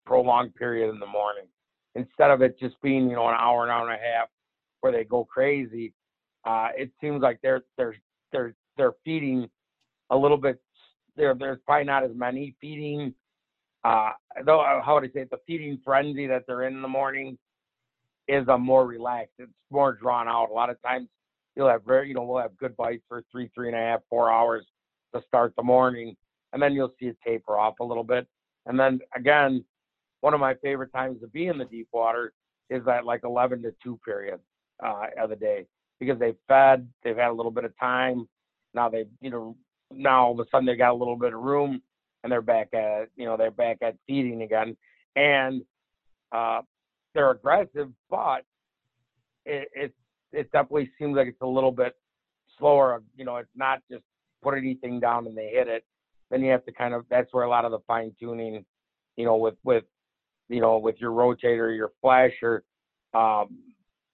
prolonged 0.06 0.54
period 0.54 0.90
in 0.90 1.00
the 1.00 1.06
morning 1.06 1.46
instead 1.94 2.30
of 2.30 2.42
it 2.42 2.58
just 2.58 2.80
being 2.82 3.08
you 3.08 3.16
know 3.16 3.28
an 3.28 3.36
hour 3.38 3.64
an 3.64 3.70
hour 3.70 3.88
and 3.88 4.00
a 4.00 4.02
half 4.02 4.28
where 4.80 4.92
they 4.92 5.04
go 5.04 5.24
crazy. 5.24 5.92
Uh, 6.44 6.68
it 6.76 6.90
seems 7.00 7.22
like 7.22 7.38
they're 7.42 7.62
they're 7.76 7.96
they're 8.32 8.54
they're 8.76 8.94
feeding 9.04 9.48
a 10.10 10.16
little 10.16 10.36
bit. 10.36 10.60
There 11.16 11.34
there's 11.34 11.58
probably 11.66 11.84
not 11.84 12.04
as 12.04 12.12
many 12.14 12.54
feeding 12.60 13.14
uh, 13.84 14.10
though 14.44 14.60
uh, 14.60 14.82
how 14.82 14.94
would 14.94 15.04
I 15.04 15.12
say 15.12 15.20
it, 15.20 15.30
the 15.30 15.38
feeding 15.46 15.78
frenzy 15.84 16.26
that 16.26 16.44
they're 16.46 16.64
in 16.64 16.74
in 16.74 16.82
the 16.82 16.88
morning 16.88 17.38
is 18.28 18.46
a 18.48 18.58
more 18.58 18.86
relaxed. 18.86 19.34
It's 19.38 19.50
more 19.70 19.94
drawn 19.94 20.28
out. 20.28 20.50
A 20.50 20.52
lot 20.52 20.70
of 20.70 20.80
times 20.82 21.08
you'll 21.56 21.68
have 21.68 21.84
very, 21.84 22.08
you 22.08 22.14
know, 22.14 22.22
we'll 22.22 22.42
have 22.42 22.56
good 22.56 22.76
bites 22.76 23.02
for 23.08 23.24
three, 23.32 23.50
three 23.54 23.68
and 23.68 23.76
a 23.76 23.80
half, 23.80 24.00
four 24.08 24.30
hours 24.30 24.66
to 25.14 25.22
start 25.26 25.54
the 25.56 25.62
morning, 25.62 26.16
and 26.52 26.62
then 26.62 26.72
you'll 26.72 26.94
see 26.98 27.06
it 27.06 27.16
taper 27.24 27.58
off 27.58 27.80
a 27.80 27.84
little 27.84 28.04
bit. 28.04 28.26
And 28.66 28.78
then 28.78 29.00
again, 29.16 29.64
one 30.20 30.34
of 30.34 30.40
my 30.40 30.54
favorite 30.54 30.92
times 30.92 31.20
to 31.20 31.28
be 31.28 31.46
in 31.46 31.58
the 31.58 31.64
deep 31.64 31.88
water 31.92 32.32
is 32.68 32.84
that 32.84 33.04
like 33.04 33.22
11 33.24 33.62
to 33.62 33.74
2 33.82 33.98
period 34.04 34.38
uh, 34.84 35.06
of 35.18 35.30
the 35.30 35.36
day 35.36 35.66
because 35.98 36.18
they've 36.18 36.36
fed, 36.46 36.88
they've 37.02 37.16
had 37.16 37.30
a 37.30 37.32
little 37.32 37.50
bit 37.50 37.64
of 37.64 37.76
time. 37.78 38.28
Now 38.74 38.88
they've, 38.88 39.08
you 39.20 39.30
know, 39.30 39.56
now 39.92 40.26
all 40.26 40.32
of 40.32 40.46
a 40.46 40.48
sudden 40.50 40.66
they 40.66 40.76
got 40.76 40.92
a 40.92 40.94
little 40.94 41.16
bit 41.16 41.34
of 41.34 41.40
room 41.40 41.82
and 42.22 42.30
they're 42.30 42.42
back 42.42 42.72
at 42.74 43.08
you 43.16 43.24
know 43.24 43.36
they're 43.36 43.50
back 43.50 43.78
at 43.82 43.96
feeding 44.06 44.42
again, 44.42 44.76
and 45.16 45.62
uh, 46.32 46.60
they're 47.14 47.30
aggressive, 47.30 47.88
but 48.08 48.44
it, 49.46 49.68
it 49.74 49.94
it 50.32 50.52
definitely 50.52 50.90
seems 50.98 51.16
like 51.16 51.28
it's 51.28 51.40
a 51.42 51.46
little 51.46 51.72
bit 51.72 51.94
slower. 52.58 53.02
You 53.16 53.24
know, 53.24 53.36
it's 53.36 53.48
not 53.54 53.80
just 53.90 54.04
put 54.42 54.56
anything 54.56 55.00
down 55.00 55.26
and 55.26 55.36
they 55.36 55.48
hit 55.48 55.68
it. 55.68 55.84
Then 56.30 56.42
you 56.42 56.50
have 56.50 56.64
to 56.66 56.72
kind 56.72 56.94
of 56.94 57.04
that's 57.10 57.32
where 57.32 57.44
a 57.44 57.48
lot 57.48 57.64
of 57.64 57.72
the 57.72 57.80
fine 57.86 58.14
tuning, 58.18 58.64
you 59.16 59.24
know, 59.24 59.36
with 59.36 59.56
with 59.64 59.84
you 60.48 60.60
know 60.60 60.78
with 60.78 60.96
your 61.00 61.12
rotator, 61.12 61.76
your 61.76 61.92
flasher, 62.00 62.62
um, 63.14 63.58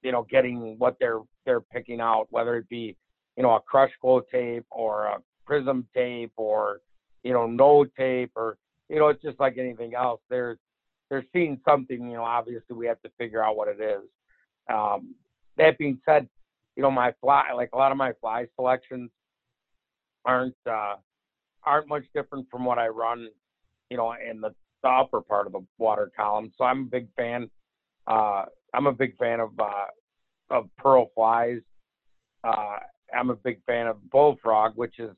you 0.03 0.13
know, 0.13 0.27
getting 0.31 0.79
what 0.79 0.97
they're 0.99 1.21
they're 1.45 1.61
picking 1.61 2.01
out, 2.01 2.27
whether 2.31 2.57
it 2.57 2.69
be 2.69 2.97
you 3.37 3.43
know 3.43 3.55
a 3.55 3.61
crush 3.61 3.93
glow 4.01 4.21
tape 4.33 4.67
or 4.71 5.07
a 5.07 5.19
prism 5.47 5.87
tape 5.95 6.33
or 6.37 6.81
you 7.27 7.33
know, 7.33 7.47
no 7.47 7.85
tape 7.85 8.31
or, 8.37 8.57
you 8.89 9.01
know, 9.01 9.09
it's 9.09 9.21
just 9.21 9.41
like 9.41 9.59
anything 9.59 9.95
else. 9.95 10.21
They're, 10.31 10.59
they're 11.11 11.25
seeing 11.33 11.61
something, 11.69 12.09
you 12.09 12.17
know, 12.17 12.23
obviously 12.23 12.77
we 12.77 12.87
have 12.87 13.03
to 13.03 13.11
figure 13.19 13.43
out 13.45 13.57
what 13.57 13.67
it 13.67 13.81
is. 13.81 14.03
Um, 14.73 15.17
that 15.57 15.77
being 15.77 16.01
said, 16.07 16.29
you 16.77 16.85
know, 16.85 16.91
my 16.91 17.13
fly, 17.21 17.47
like 17.53 17.71
a 17.73 17.77
lot 17.77 17.91
of 17.91 17.99
my 17.99 18.13
fly 18.21 18.47
selections 18.55 19.11
aren't, 20.27 20.55
uh, 20.69 20.97
aren't 21.65 21.89
much 21.89 22.05
different 22.15 22.47
from 22.51 22.65
what 22.65 22.79
I 22.79 22.89
run, 22.89 23.29
you 23.91 23.97
know, 23.97 24.13
in 24.13 24.41
the, 24.41 24.51
the 24.83 24.89
upper 24.89 25.23
part 25.23 25.47
of 25.47 25.53
the 25.53 25.65
water 25.79 26.11
column. 26.17 26.53
So 26.59 26.65
I'm 26.65 26.83
a 26.83 26.85
big 26.85 27.09
fan. 27.17 27.49
Uh, 28.07 28.45
I'm 28.75 28.87
a 28.87 28.93
big 28.93 29.17
fan 29.17 29.41
of, 29.41 29.51
uh, 29.59 29.87
of 30.51 30.69
pearl 30.77 31.11
flies. 31.15 31.61
Uh, 32.45 32.77
I'm 33.17 33.31
a 33.31 33.37
big 33.37 33.61
fan 33.65 33.87
of 33.87 34.11
bullfrog, 34.11 34.73
which 34.77 34.99
is 34.99 35.11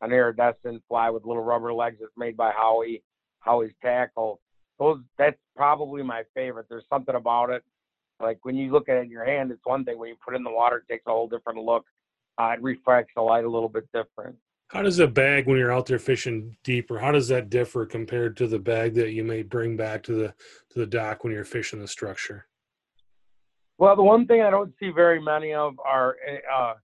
an 0.00 0.12
iridescent 0.12 0.82
fly 0.88 1.10
with 1.10 1.24
little 1.24 1.44
rubber 1.44 1.72
legs 1.72 1.98
that's 2.00 2.12
made 2.16 2.36
by 2.36 2.52
Howie, 2.52 3.02
Howie's 3.40 3.72
tackle. 3.82 4.40
Those 4.78 4.98
that's 5.18 5.38
probably 5.56 6.02
my 6.02 6.22
favorite. 6.34 6.66
There's 6.68 6.84
something 6.90 7.14
about 7.14 7.50
it. 7.50 7.62
Like 8.20 8.38
when 8.42 8.56
you 8.56 8.72
look 8.72 8.88
at 8.88 8.96
it 8.96 9.04
in 9.04 9.10
your 9.10 9.24
hand, 9.24 9.50
it's 9.50 9.64
one 9.64 9.84
thing. 9.84 9.98
When 9.98 10.08
you 10.08 10.16
put 10.24 10.34
it 10.34 10.38
in 10.38 10.44
the 10.44 10.50
water, 10.50 10.78
it 10.78 10.92
takes 10.92 11.04
a 11.06 11.10
whole 11.10 11.28
different 11.28 11.60
look. 11.60 11.84
Uh, 12.38 12.54
it 12.56 12.62
refracts 12.62 13.12
the 13.14 13.22
light 13.22 13.44
a 13.44 13.50
little 13.50 13.68
bit 13.68 13.86
different. 13.92 14.36
How 14.68 14.82
does 14.82 14.98
a 14.98 15.06
bag 15.06 15.46
when 15.46 15.58
you're 15.58 15.72
out 15.72 15.86
there 15.86 15.98
fishing 15.98 16.56
deeper? 16.64 16.98
How 16.98 17.12
does 17.12 17.28
that 17.28 17.50
differ 17.50 17.86
compared 17.86 18.36
to 18.38 18.46
the 18.46 18.58
bag 18.58 18.94
that 18.94 19.12
you 19.12 19.22
may 19.22 19.42
bring 19.42 19.76
back 19.76 20.02
to 20.04 20.14
the 20.14 20.34
to 20.70 20.78
the 20.78 20.86
dock 20.86 21.22
when 21.22 21.32
you're 21.32 21.44
fishing 21.44 21.80
the 21.80 21.88
structure? 21.88 22.46
Well, 23.78 23.94
the 23.96 24.02
one 24.02 24.26
thing 24.26 24.40
I 24.42 24.50
don't 24.50 24.72
see 24.80 24.90
very 24.90 25.20
many 25.20 25.52
of 25.52 25.74
are 25.84 26.16
uh, 26.52 26.74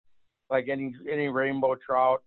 like 0.50 0.68
any 0.68 0.94
any 1.10 1.28
rainbow 1.28 1.74
trout 1.74 2.22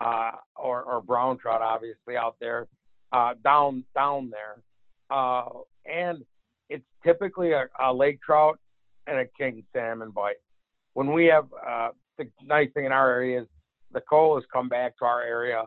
uh, 0.00 0.32
or, 0.56 0.82
or 0.82 1.00
brown 1.00 1.38
trout, 1.38 1.62
obviously 1.62 2.16
out 2.16 2.36
there, 2.40 2.66
uh, 3.12 3.34
down 3.42 3.84
down 3.94 4.30
there, 4.30 4.62
uh, 5.10 5.44
and 5.86 6.24
it's 6.68 6.84
typically 7.04 7.52
a, 7.52 7.66
a, 7.80 7.92
lake 7.92 8.20
trout 8.20 8.58
and 9.06 9.18
a 9.18 9.26
king 9.38 9.64
salmon 9.72 10.10
bite. 10.10 10.36
When 10.94 11.12
we 11.12 11.26
have 11.26 11.46
uh, 11.66 11.90
the 12.18 12.28
nice 12.42 12.70
thing 12.74 12.86
in 12.86 12.92
our 12.92 13.10
area 13.10 13.42
is 13.42 13.48
the 13.94 14.02
coho 14.02 14.34
has 14.34 14.44
come 14.52 14.68
back 14.68 14.98
to 14.98 15.04
our 15.04 15.22
area 15.22 15.64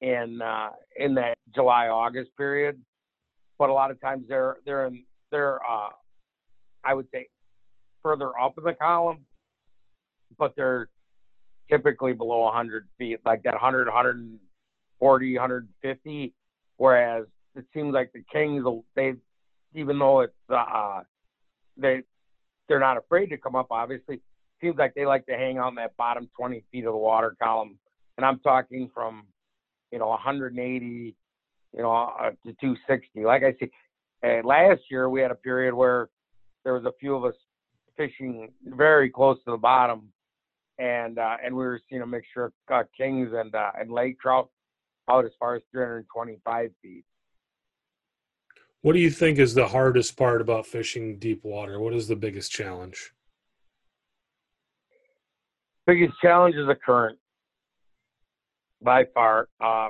in 0.00 0.40
uh, 0.40 0.70
in 0.96 1.14
that 1.14 1.34
July 1.54 1.88
August 1.88 2.30
period, 2.36 2.80
but 3.58 3.70
a 3.70 3.72
lot 3.72 3.90
of 3.90 4.00
times 4.00 4.24
they're 4.28 4.58
they're 4.64 4.86
in 4.86 5.04
they're 5.30 5.60
uh, 5.64 5.88
I 6.84 6.94
would 6.94 7.06
say 7.12 7.28
further 8.02 8.38
up 8.38 8.56
in 8.58 8.64
the 8.64 8.74
column, 8.74 9.24
but 10.38 10.54
they're 10.56 10.88
typically 11.70 12.12
below 12.12 12.40
100 12.40 12.88
feet, 12.98 13.20
like 13.24 13.42
that 13.44 13.54
100, 13.54 13.86
140, 13.86 15.34
150. 15.34 16.34
Whereas 16.76 17.26
it 17.54 17.64
seems 17.74 17.92
like 17.92 18.10
the 18.12 18.24
Kings, 18.32 18.64
they, 18.96 19.14
even 19.74 19.98
though 19.98 20.20
it's, 20.20 20.34
uh, 20.48 21.00
they, 21.76 22.02
they're 22.68 22.80
not 22.80 22.96
afraid 22.96 23.26
to 23.26 23.36
come 23.36 23.54
up, 23.54 23.68
obviously, 23.70 24.20
seems 24.60 24.76
like 24.78 24.94
they 24.94 25.06
like 25.06 25.26
to 25.26 25.36
hang 25.36 25.58
out 25.58 25.68
in 25.68 25.74
that 25.76 25.96
bottom 25.96 26.28
20 26.36 26.64
feet 26.70 26.84
of 26.84 26.92
the 26.92 26.98
water 26.98 27.36
column. 27.42 27.78
And 28.16 28.26
I'm 28.26 28.40
talking 28.40 28.90
from, 28.94 29.26
you 29.90 29.98
know, 29.98 30.08
180, 30.08 31.16
you 31.74 31.82
know, 31.82 31.92
uh, 31.92 32.30
to 32.30 32.54
260. 32.60 33.24
Like 33.24 33.42
I 33.42 33.54
said, 33.58 33.70
uh, 34.24 34.46
last 34.46 34.82
year 34.90 35.08
we 35.08 35.20
had 35.20 35.30
a 35.30 35.36
period 35.36 35.74
where 35.74 36.08
there 36.64 36.74
was 36.74 36.84
a 36.84 36.92
few 37.00 37.14
of 37.14 37.24
us 37.24 37.34
fishing 37.96 38.52
very 38.64 39.10
close 39.10 39.38
to 39.44 39.52
the 39.52 39.56
bottom 39.56 40.12
and 40.80 41.18
uh, 41.18 41.36
and 41.44 41.54
we 41.54 41.62
were 41.62 41.80
seeing 41.88 42.02
a 42.02 42.06
mixture 42.06 42.46
of 42.46 42.52
uh, 42.72 42.82
kings 42.96 43.30
and 43.34 43.54
uh, 43.54 43.70
and 43.78 43.92
lake 43.92 44.18
trout 44.18 44.48
out 45.08 45.24
as 45.24 45.32
far 45.38 45.54
as 45.54 45.62
325 45.72 46.70
feet. 46.82 47.04
What 48.82 48.94
do 48.94 48.98
you 48.98 49.10
think 49.10 49.38
is 49.38 49.54
the 49.54 49.68
hardest 49.68 50.16
part 50.16 50.40
about 50.40 50.66
fishing 50.66 51.18
deep 51.18 51.44
water? 51.44 51.78
What 51.78 51.92
is 51.92 52.08
the 52.08 52.16
biggest 52.16 52.50
challenge? 52.50 53.12
Biggest 55.86 56.12
challenge 56.22 56.56
is 56.56 56.66
the 56.66 56.74
current, 56.74 57.18
by 58.82 59.04
far. 59.14 59.48
Uh, 59.60 59.88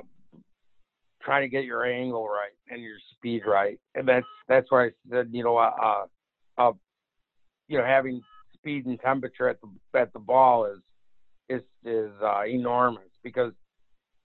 trying 1.21 1.43
to 1.43 1.49
get 1.49 1.63
your 1.65 1.85
angle 1.85 2.27
right 2.27 2.51
and 2.69 2.81
your 2.81 2.97
speed 3.13 3.43
right, 3.45 3.79
and 3.95 4.07
that's 4.07 4.25
that's 4.47 4.71
why 4.71 4.85
I 4.85 4.89
said 5.09 5.29
you 5.31 5.43
know 5.43 5.57
uh, 5.57 5.71
uh, 5.81 6.05
uh 6.57 6.71
you 7.67 7.77
know 7.77 7.85
having 7.85 8.21
speed 8.53 8.85
and 8.85 8.99
temperature 8.99 9.49
at 9.49 9.57
the 9.61 9.99
at 9.99 10.13
the 10.13 10.19
ball 10.19 10.65
is 10.65 10.79
is 11.49 11.61
is 11.85 12.11
uh, 12.23 12.45
enormous 12.45 13.09
because 13.23 13.53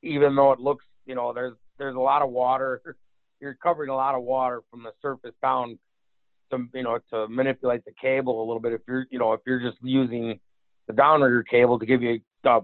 even 0.02 0.34
though 0.36 0.52
it 0.52 0.60
looks 0.60 0.84
you 1.06 1.14
know 1.14 1.32
there's 1.32 1.54
there's 1.78 1.96
a 1.96 2.00
lot 2.00 2.22
of 2.22 2.30
water 2.30 2.96
you're 3.40 3.56
covering 3.62 3.90
a 3.90 3.94
lot 3.94 4.14
of 4.14 4.22
water 4.22 4.62
from 4.70 4.82
the 4.82 4.92
surface 5.02 5.34
down 5.42 5.78
to 6.50 6.58
you 6.74 6.82
know 6.82 6.98
to 7.10 7.26
manipulate 7.28 7.84
the 7.84 7.92
cable 8.00 8.40
a 8.40 8.46
little 8.46 8.60
bit 8.60 8.72
if 8.72 8.80
you're 8.86 9.06
you 9.10 9.18
know 9.18 9.32
if 9.32 9.40
you're 9.46 9.60
just 9.60 9.78
using 9.82 10.38
the 10.86 10.92
downrigger 10.92 11.46
cable 11.46 11.78
to 11.78 11.86
give 11.86 12.02
you 12.02 12.20
a 12.44 12.60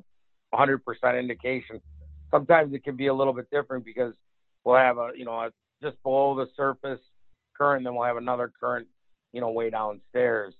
100% 0.54 1.18
indication 1.18 1.80
sometimes 2.32 2.74
it 2.74 2.82
can 2.82 2.96
be 2.96 3.06
a 3.06 3.14
little 3.14 3.32
bit 3.32 3.48
different 3.52 3.84
because 3.84 4.14
we'll 4.64 4.76
have 4.76 4.98
a 4.98 5.10
you 5.14 5.24
know 5.24 5.32
a, 5.32 5.50
just 5.80 6.02
below 6.02 6.34
the 6.34 6.46
surface 6.56 7.00
current, 7.56 7.84
then 7.84 7.94
we'll 7.94 8.06
have 8.06 8.16
another 8.16 8.50
current, 8.58 8.88
you 9.32 9.40
know, 9.40 9.50
way 9.50 9.70
downstairs, 9.70 10.54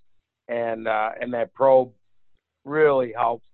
and 0.48 0.86
uh, 0.86 1.10
and 1.20 1.32
that 1.34 1.52
probe 1.54 1.90
really 2.64 3.12
helps 3.16 3.46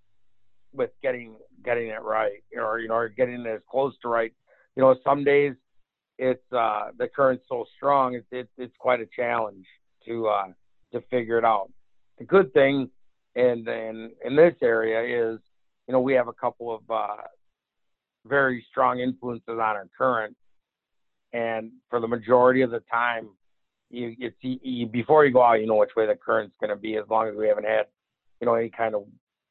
with 0.72 0.90
getting 1.02 1.36
getting 1.64 1.88
it 1.88 2.02
right, 2.02 2.42
or 2.56 2.80
you 2.80 2.88
know, 2.88 2.94
or 2.94 3.08
getting 3.08 3.40
it 3.40 3.46
as 3.46 3.60
close 3.70 3.94
to 4.02 4.08
right. 4.08 4.32
You 4.76 4.82
know, 4.82 4.96
some 5.04 5.24
days 5.24 5.54
it's 6.18 6.52
uh, 6.52 6.88
the 6.98 7.08
current's 7.08 7.44
so 7.48 7.64
strong, 7.76 8.14
it's 8.14 8.26
it, 8.32 8.48
it's 8.58 8.74
quite 8.78 9.00
a 9.00 9.06
challenge 9.14 9.66
to 10.06 10.26
uh, 10.26 10.46
to 10.92 11.00
figure 11.10 11.38
it 11.38 11.44
out. 11.44 11.70
The 12.18 12.24
good 12.24 12.52
thing 12.52 12.90
in 13.34 13.62
then 13.64 14.10
in 14.24 14.36
this 14.36 14.54
area 14.62 15.32
is, 15.32 15.40
you 15.86 15.92
know, 15.92 16.00
we 16.00 16.14
have 16.14 16.28
a 16.28 16.32
couple 16.32 16.74
of 16.74 16.82
uh, 16.90 17.22
very 18.26 18.64
strong 18.70 19.00
influences 19.00 19.48
on 19.48 19.58
our 19.58 19.88
current, 19.96 20.36
and 21.32 21.70
for 21.90 22.00
the 22.00 22.08
majority 22.08 22.62
of 22.62 22.70
the 22.70 22.82
time, 22.90 23.28
you 23.90 24.14
it's 24.18 24.36
you, 24.40 24.86
before 24.86 25.24
you 25.24 25.32
go 25.32 25.42
out, 25.42 25.54
you 25.54 25.66
know 25.66 25.76
which 25.76 25.96
way 25.96 26.06
the 26.06 26.14
current's 26.14 26.54
going 26.60 26.70
to 26.70 26.76
be. 26.76 26.96
As 26.96 27.04
long 27.08 27.28
as 27.28 27.34
we 27.36 27.48
haven't 27.48 27.66
had, 27.66 27.86
you 28.40 28.46
know, 28.46 28.54
any 28.54 28.70
kind 28.70 28.94
of 28.94 29.04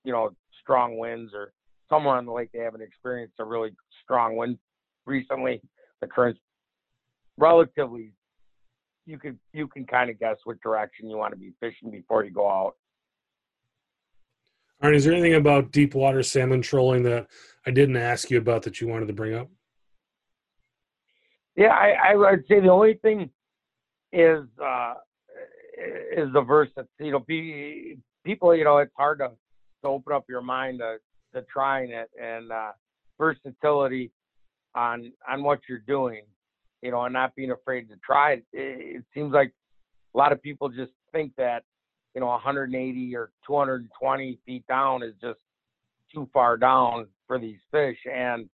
you 0.03 0.12
know 0.12 0.36
strong 0.62 0.98
winds 0.98 1.31
or 1.34 1.53
somewhere 1.89 2.15
on 2.15 2.25
the 2.25 2.31
lake 2.31 2.50
they 2.53 2.60
haven't 2.60 2.81
experienced 2.81 3.36
a 3.39 3.43
really 3.43 3.72
strong 4.03 4.36
wind 4.36 4.57
recently, 5.05 5.62
the 6.01 6.07
current's 6.07 6.39
relatively 7.38 8.12
you 9.07 9.17
can 9.17 9.39
you 9.53 9.67
can 9.67 9.86
kind 9.86 10.10
of 10.10 10.19
guess 10.19 10.36
what 10.43 10.62
direction 10.62 11.10
you 11.10 11.17
want 11.17 11.34
to 11.34 11.39
be 11.39 11.53
fishing 11.60 11.89
before 11.89 12.24
you 12.24 12.31
go 12.31 12.48
out. 12.48 12.75
All 14.81 14.89
right, 14.89 14.96
is 14.96 15.05
there 15.05 15.13
anything 15.13 15.36
about 15.36 15.72
deep 15.72 15.96
water 15.96 16.22
salmon 16.22 16.62
trolling 16.62 17.03
that 17.03 17.27
I 17.65 17.72
didn't 17.72 17.98
ask 17.98 18.29
you 18.29 18.38
about 18.38 18.63
that 18.63 18.79
you 18.79 18.88
wanted 18.88 19.07
to 19.07 19.13
bring 19.13 19.34
up? 19.34 19.50
Yeah, 21.55 21.69
I, 21.69 22.12
I 22.12 22.15
would 22.15 22.46
say 22.48 22.60
the 22.60 22.69
only 22.69 22.96
thing 22.96 23.31
is 24.13 24.43
uh, 24.63 24.93
is 26.15 26.31
the 26.34 26.41
versatility. 26.41 26.89
You 27.00 27.12
know, 27.12 27.25
people, 28.24 28.55
you 28.55 28.63
know, 28.63 28.77
it's 28.77 28.93
hard 28.96 29.19
to, 29.19 29.29
to 29.84 29.88
open 29.88 30.13
up 30.13 30.25
your 30.29 30.41
mind 30.41 30.79
to, 30.79 30.98
to 31.34 31.46
trying 31.51 31.91
it 31.91 32.10
and 32.22 32.51
uh, 32.51 32.72
versatility 33.17 34.12
on 34.75 35.12
on 35.27 35.43
what 35.43 35.62
you're 35.67 35.79
doing 35.79 36.22
you 36.81 36.91
know, 36.91 37.03
and 37.03 37.13
not 37.13 37.36
being 37.36 37.51
afraid 37.51 37.89
to 37.89 37.96
try 38.05 38.34
it. 38.34 38.46
It, 38.53 38.98
it 38.98 39.03
seems 39.13 39.34
like 39.34 39.53
a 40.13 40.17
lot 40.17 40.31
of 40.31 40.41
people 40.41 40.69
just 40.69 40.91
think 41.12 41.34
that, 41.38 41.63
you 42.17 42.21
know, 42.21 42.29
180 42.29 43.15
or 43.15 43.29
220 43.45 44.39
feet 44.43 44.65
down 44.65 45.03
is 45.03 45.13
just 45.21 45.38
too 46.12 46.27
far 46.33 46.57
down 46.57 47.05
for 47.27 47.38
these 47.38 47.59
fish. 47.69 48.00
And, 48.12 48.50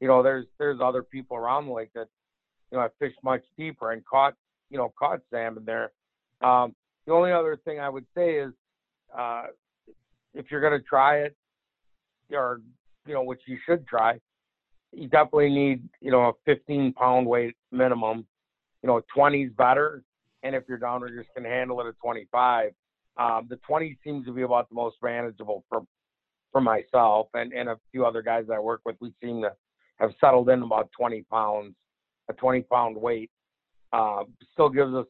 you 0.00 0.06
know, 0.06 0.22
there's 0.22 0.44
there's 0.58 0.80
other 0.82 1.02
people 1.02 1.34
around 1.34 1.64
the 1.64 1.72
lake 1.72 1.88
that, 1.94 2.08
you 2.70 2.76
know, 2.76 2.82
have 2.82 2.90
fished 2.98 3.16
much 3.24 3.40
deeper 3.56 3.92
and 3.92 4.04
caught, 4.04 4.34
you 4.68 4.76
know, 4.76 4.92
caught 4.98 5.20
salmon 5.30 5.64
there. 5.64 5.92
Um, 6.42 6.74
the 7.06 7.14
only 7.14 7.32
other 7.32 7.58
thing 7.64 7.80
I 7.80 7.88
would 7.88 8.04
say 8.14 8.34
is, 8.34 8.52
uh, 9.18 9.44
if 10.34 10.50
you're 10.50 10.60
going 10.60 10.78
to 10.78 10.86
try 10.86 11.20
it, 11.20 11.34
or 12.32 12.60
you 13.06 13.14
know, 13.14 13.22
which 13.22 13.40
you 13.46 13.56
should 13.64 13.86
try, 13.86 14.20
you 14.92 15.08
definitely 15.08 15.48
need, 15.48 15.88
you 16.02 16.10
know, 16.10 16.24
a 16.24 16.32
15 16.44 16.92
pound 16.92 17.26
weight 17.26 17.56
minimum. 17.72 18.26
You 18.82 18.88
know, 18.88 19.00
20 19.14 19.44
is 19.44 19.52
better. 19.56 20.02
And 20.42 20.54
if 20.54 20.64
your 20.68 20.76
downer 20.76 21.08
just 21.08 21.32
can 21.34 21.46
handle 21.46 21.80
it 21.80 21.86
at 21.86 21.94
25, 22.04 22.72
um, 23.18 23.46
the 23.48 23.56
20 23.56 23.98
seems 24.04 24.26
to 24.26 24.32
be 24.32 24.42
about 24.42 24.68
the 24.68 24.74
most 24.74 24.96
manageable 25.02 25.64
for 25.68 25.82
for 26.52 26.60
myself 26.60 27.28
and, 27.34 27.52
and 27.52 27.68
a 27.68 27.76
few 27.90 28.06
other 28.06 28.22
guys 28.22 28.44
that 28.48 28.54
I 28.54 28.58
work 28.58 28.80
with. 28.86 28.96
We 29.00 29.12
seem 29.22 29.42
to 29.42 29.52
have 29.96 30.10
settled 30.20 30.48
in 30.48 30.62
about 30.62 30.88
20 30.98 31.22
pounds, 31.30 31.74
a 32.30 32.32
20 32.32 32.62
pound 32.62 32.96
weight. 32.96 33.30
Uh, 33.92 34.24
still 34.52 34.68
gives 34.68 34.94
us 34.94 35.06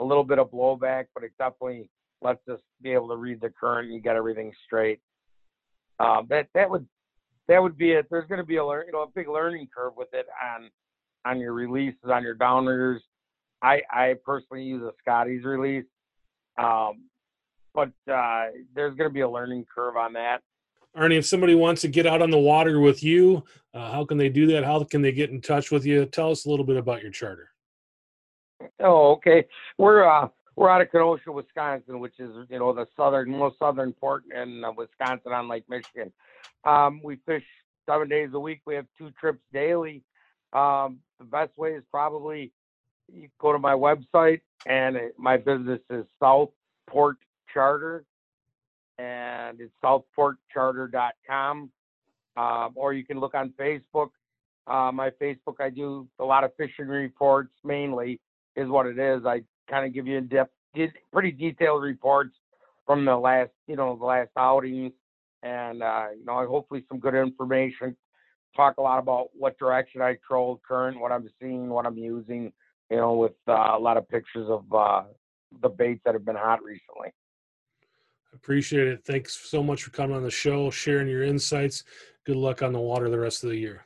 a 0.00 0.04
little 0.04 0.24
bit 0.24 0.38
of 0.38 0.50
blowback, 0.50 1.06
but 1.14 1.22
it 1.24 1.32
definitely 1.38 1.88
lets 2.22 2.46
us 2.48 2.60
be 2.82 2.90
able 2.92 3.08
to 3.08 3.16
read 3.16 3.40
the 3.40 3.50
current 3.50 3.90
and 3.90 4.02
get 4.02 4.16
everything 4.16 4.52
straight. 4.66 5.00
Uh, 5.98 6.22
that 6.28 6.48
that 6.54 6.68
would 6.68 6.86
that 7.48 7.62
would 7.62 7.76
be 7.76 7.92
it. 7.92 8.06
There's 8.10 8.28
going 8.28 8.40
to 8.40 8.46
be 8.46 8.56
a 8.56 8.64
learn, 8.64 8.86
you 8.86 8.92
know, 8.92 9.02
a 9.02 9.08
big 9.14 9.28
learning 9.28 9.68
curve 9.74 9.92
with 9.96 10.08
it 10.12 10.26
on 10.42 10.70
on 11.24 11.38
your 11.38 11.52
releases, 11.52 12.10
on 12.10 12.22
your 12.22 12.36
downriggers. 12.36 13.00
I 13.62 13.82
I 13.90 14.14
personally 14.24 14.64
use 14.64 14.82
a 14.82 14.92
Scotty's 15.00 15.44
release, 15.44 15.84
um, 16.58 17.04
but 17.74 17.90
uh, 18.12 18.46
there's 18.74 18.94
going 18.94 19.08
to 19.08 19.14
be 19.14 19.20
a 19.20 19.28
learning 19.28 19.66
curve 19.72 19.96
on 19.96 20.12
that. 20.14 20.42
Arnie, 20.96 21.18
if 21.18 21.26
somebody 21.26 21.54
wants 21.54 21.82
to 21.82 21.88
get 21.88 22.06
out 22.06 22.20
on 22.20 22.30
the 22.30 22.38
water 22.38 22.80
with 22.80 23.02
you, 23.02 23.44
uh, 23.74 23.92
how 23.92 24.04
can 24.04 24.18
they 24.18 24.28
do 24.28 24.46
that? 24.48 24.64
How 24.64 24.82
can 24.82 25.02
they 25.02 25.12
get 25.12 25.30
in 25.30 25.40
touch 25.40 25.70
with 25.70 25.86
you? 25.86 26.04
Tell 26.06 26.30
us 26.32 26.46
a 26.46 26.50
little 26.50 26.66
bit 26.66 26.76
about 26.76 27.02
your 27.02 27.12
charter. 27.12 27.50
Oh, 28.80 29.12
okay. 29.12 29.46
We're 29.78 30.04
uh, 30.04 30.28
we're 30.56 30.68
out 30.68 30.80
of 30.80 30.90
Kenosha, 30.90 31.30
Wisconsin, 31.30 32.00
which 32.00 32.18
is 32.18 32.30
you 32.50 32.58
know 32.58 32.72
the 32.72 32.86
southern 32.96 33.30
most 33.30 33.58
southern 33.58 33.92
port 33.92 34.24
in 34.34 34.64
uh, 34.64 34.72
Wisconsin 34.72 35.32
on 35.32 35.48
Lake 35.48 35.64
Michigan. 35.68 36.12
Um, 36.64 37.00
we 37.02 37.16
fish 37.24 37.44
seven 37.88 38.08
days 38.08 38.30
a 38.34 38.40
week. 38.40 38.60
We 38.66 38.74
have 38.74 38.86
two 38.98 39.10
trips 39.18 39.40
daily. 39.52 40.02
Um, 40.52 40.98
the 41.18 41.24
best 41.24 41.56
way 41.56 41.70
is 41.70 41.84
probably 41.90 42.52
you 43.12 43.28
go 43.40 43.52
to 43.52 43.58
my 43.58 43.74
website, 43.74 44.40
and 44.66 44.96
it, 44.96 45.14
my 45.16 45.36
business 45.36 45.80
is 45.88 46.04
Southport 46.18 47.16
Charter, 47.52 48.04
and 48.98 49.60
it's 49.60 49.72
southportcharter.com. 49.82 51.70
Um, 52.36 52.72
or 52.74 52.92
you 52.92 53.04
can 53.04 53.18
look 53.18 53.34
on 53.34 53.52
Facebook. 53.58 54.10
Uh, 54.66 54.92
my 54.92 55.10
Facebook, 55.20 55.60
I 55.60 55.68
do 55.70 56.06
a 56.18 56.24
lot 56.24 56.44
of 56.44 56.52
fishing 56.56 56.86
reports 56.86 57.52
mainly, 57.64 58.20
is 58.56 58.68
what 58.68 58.86
it 58.86 58.98
is. 58.98 59.24
I 59.26 59.42
kind 59.68 59.84
of 59.84 59.92
give 59.92 60.06
you 60.06 60.16
in 60.16 60.28
depth, 60.28 60.52
pretty 61.12 61.32
detailed 61.32 61.82
reports 61.82 62.36
from 62.86 63.04
the 63.04 63.16
last, 63.16 63.50
you 63.66 63.76
know, 63.76 63.96
the 63.96 64.04
last 64.04 64.30
outings 64.36 64.92
and 65.42 65.82
uh, 65.82 66.06
you 66.18 66.24
know, 66.24 66.46
hopefully 66.46 66.84
some 66.88 66.98
good 66.98 67.14
information. 67.14 67.96
Talk 68.56 68.76
a 68.78 68.82
lot 68.82 68.98
about 68.98 69.28
what 69.32 69.58
direction 69.58 70.02
I 70.02 70.16
troll, 70.26 70.60
current, 70.66 71.00
what 71.00 71.12
I'm 71.12 71.28
seeing, 71.40 71.68
what 71.68 71.86
I'm 71.86 71.96
using. 71.96 72.52
You 72.90 72.96
know, 72.96 73.14
with 73.14 73.32
uh, 73.46 73.76
a 73.76 73.78
lot 73.78 73.96
of 73.96 74.08
pictures 74.08 74.48
of 74.50 74.64
uh, 74.72 75.02
the 75.62 75.68
baits 75.68 76.00
that 76.04 76.14
have 76.14 76.24
been 76.24 76.36
hot 76.36 76.62
recently. 76.62 77.12
Appreciate 78.32 78.88
it. 78.88 79.04
Thanks 79.04 79.36
so 79.36 79.62
much 79.62 79.82
for 79.82 79.90
coming 79.90 80.16
on 80.16 80.22
the 80.22 80.30
show, 80.30 80.70
sharing 80.70 81.08
your 81.08 81.22
insights. 81.22 81.84
Good 82.24 82.36
luck 82.36 82.62
on 82.62 82.72
the 82.72 82.80
water 82.80 83.10
the 83.10 83.18
rest 83.18 83.44
of 83.44 83.50
the 83.50 83.56
year. 83.56 83.84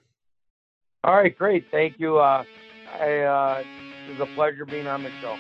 All 1.03 1.15
right, 1.15 1.37
great. 1.37 1.67
Thank 1.71 1.99
you. 1.99 2.19
Uh, 2.19 2.45
I, 2.99 3.21
uh, 3.21 3.63
it 4.09 4.19
was 4.19 4.29
a 4.29 4.35
pleasure 4.35 4.65
being 4.65 4.87
on 4.87 5.03
the 5.03 5.11
show. 5.21 5.37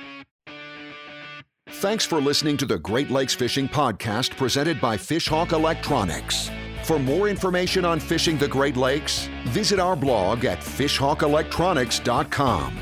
Thanks 1.68 2.04
for 2.04 2.20
listening 2.20 2.58
to 2.58 2.66
the 2.66 2.78
Great 2.78 3.10
Lakes 3.10 3.34
Fishing 3.34 3.68
Podcast 3.68 4.36
presented 4.36 4.80
by 4.80 4.96
Fishhawk 4.96 5.52
Electronics. 5.52 6.50
For 6.84 6.98
more 6.98 7.28
information 7.28 7.84
on 7.84 8.00
fishing 8.00 8.38
the 8.38 8.48
Great 8.48 8.76
Lakes, 8.76 9.28
visit 9.46 9.80
our 9.80 9.96
blog 9.96 10.44
at 10.44 10.60
fishhawkelectronics.com. 10.60 12.78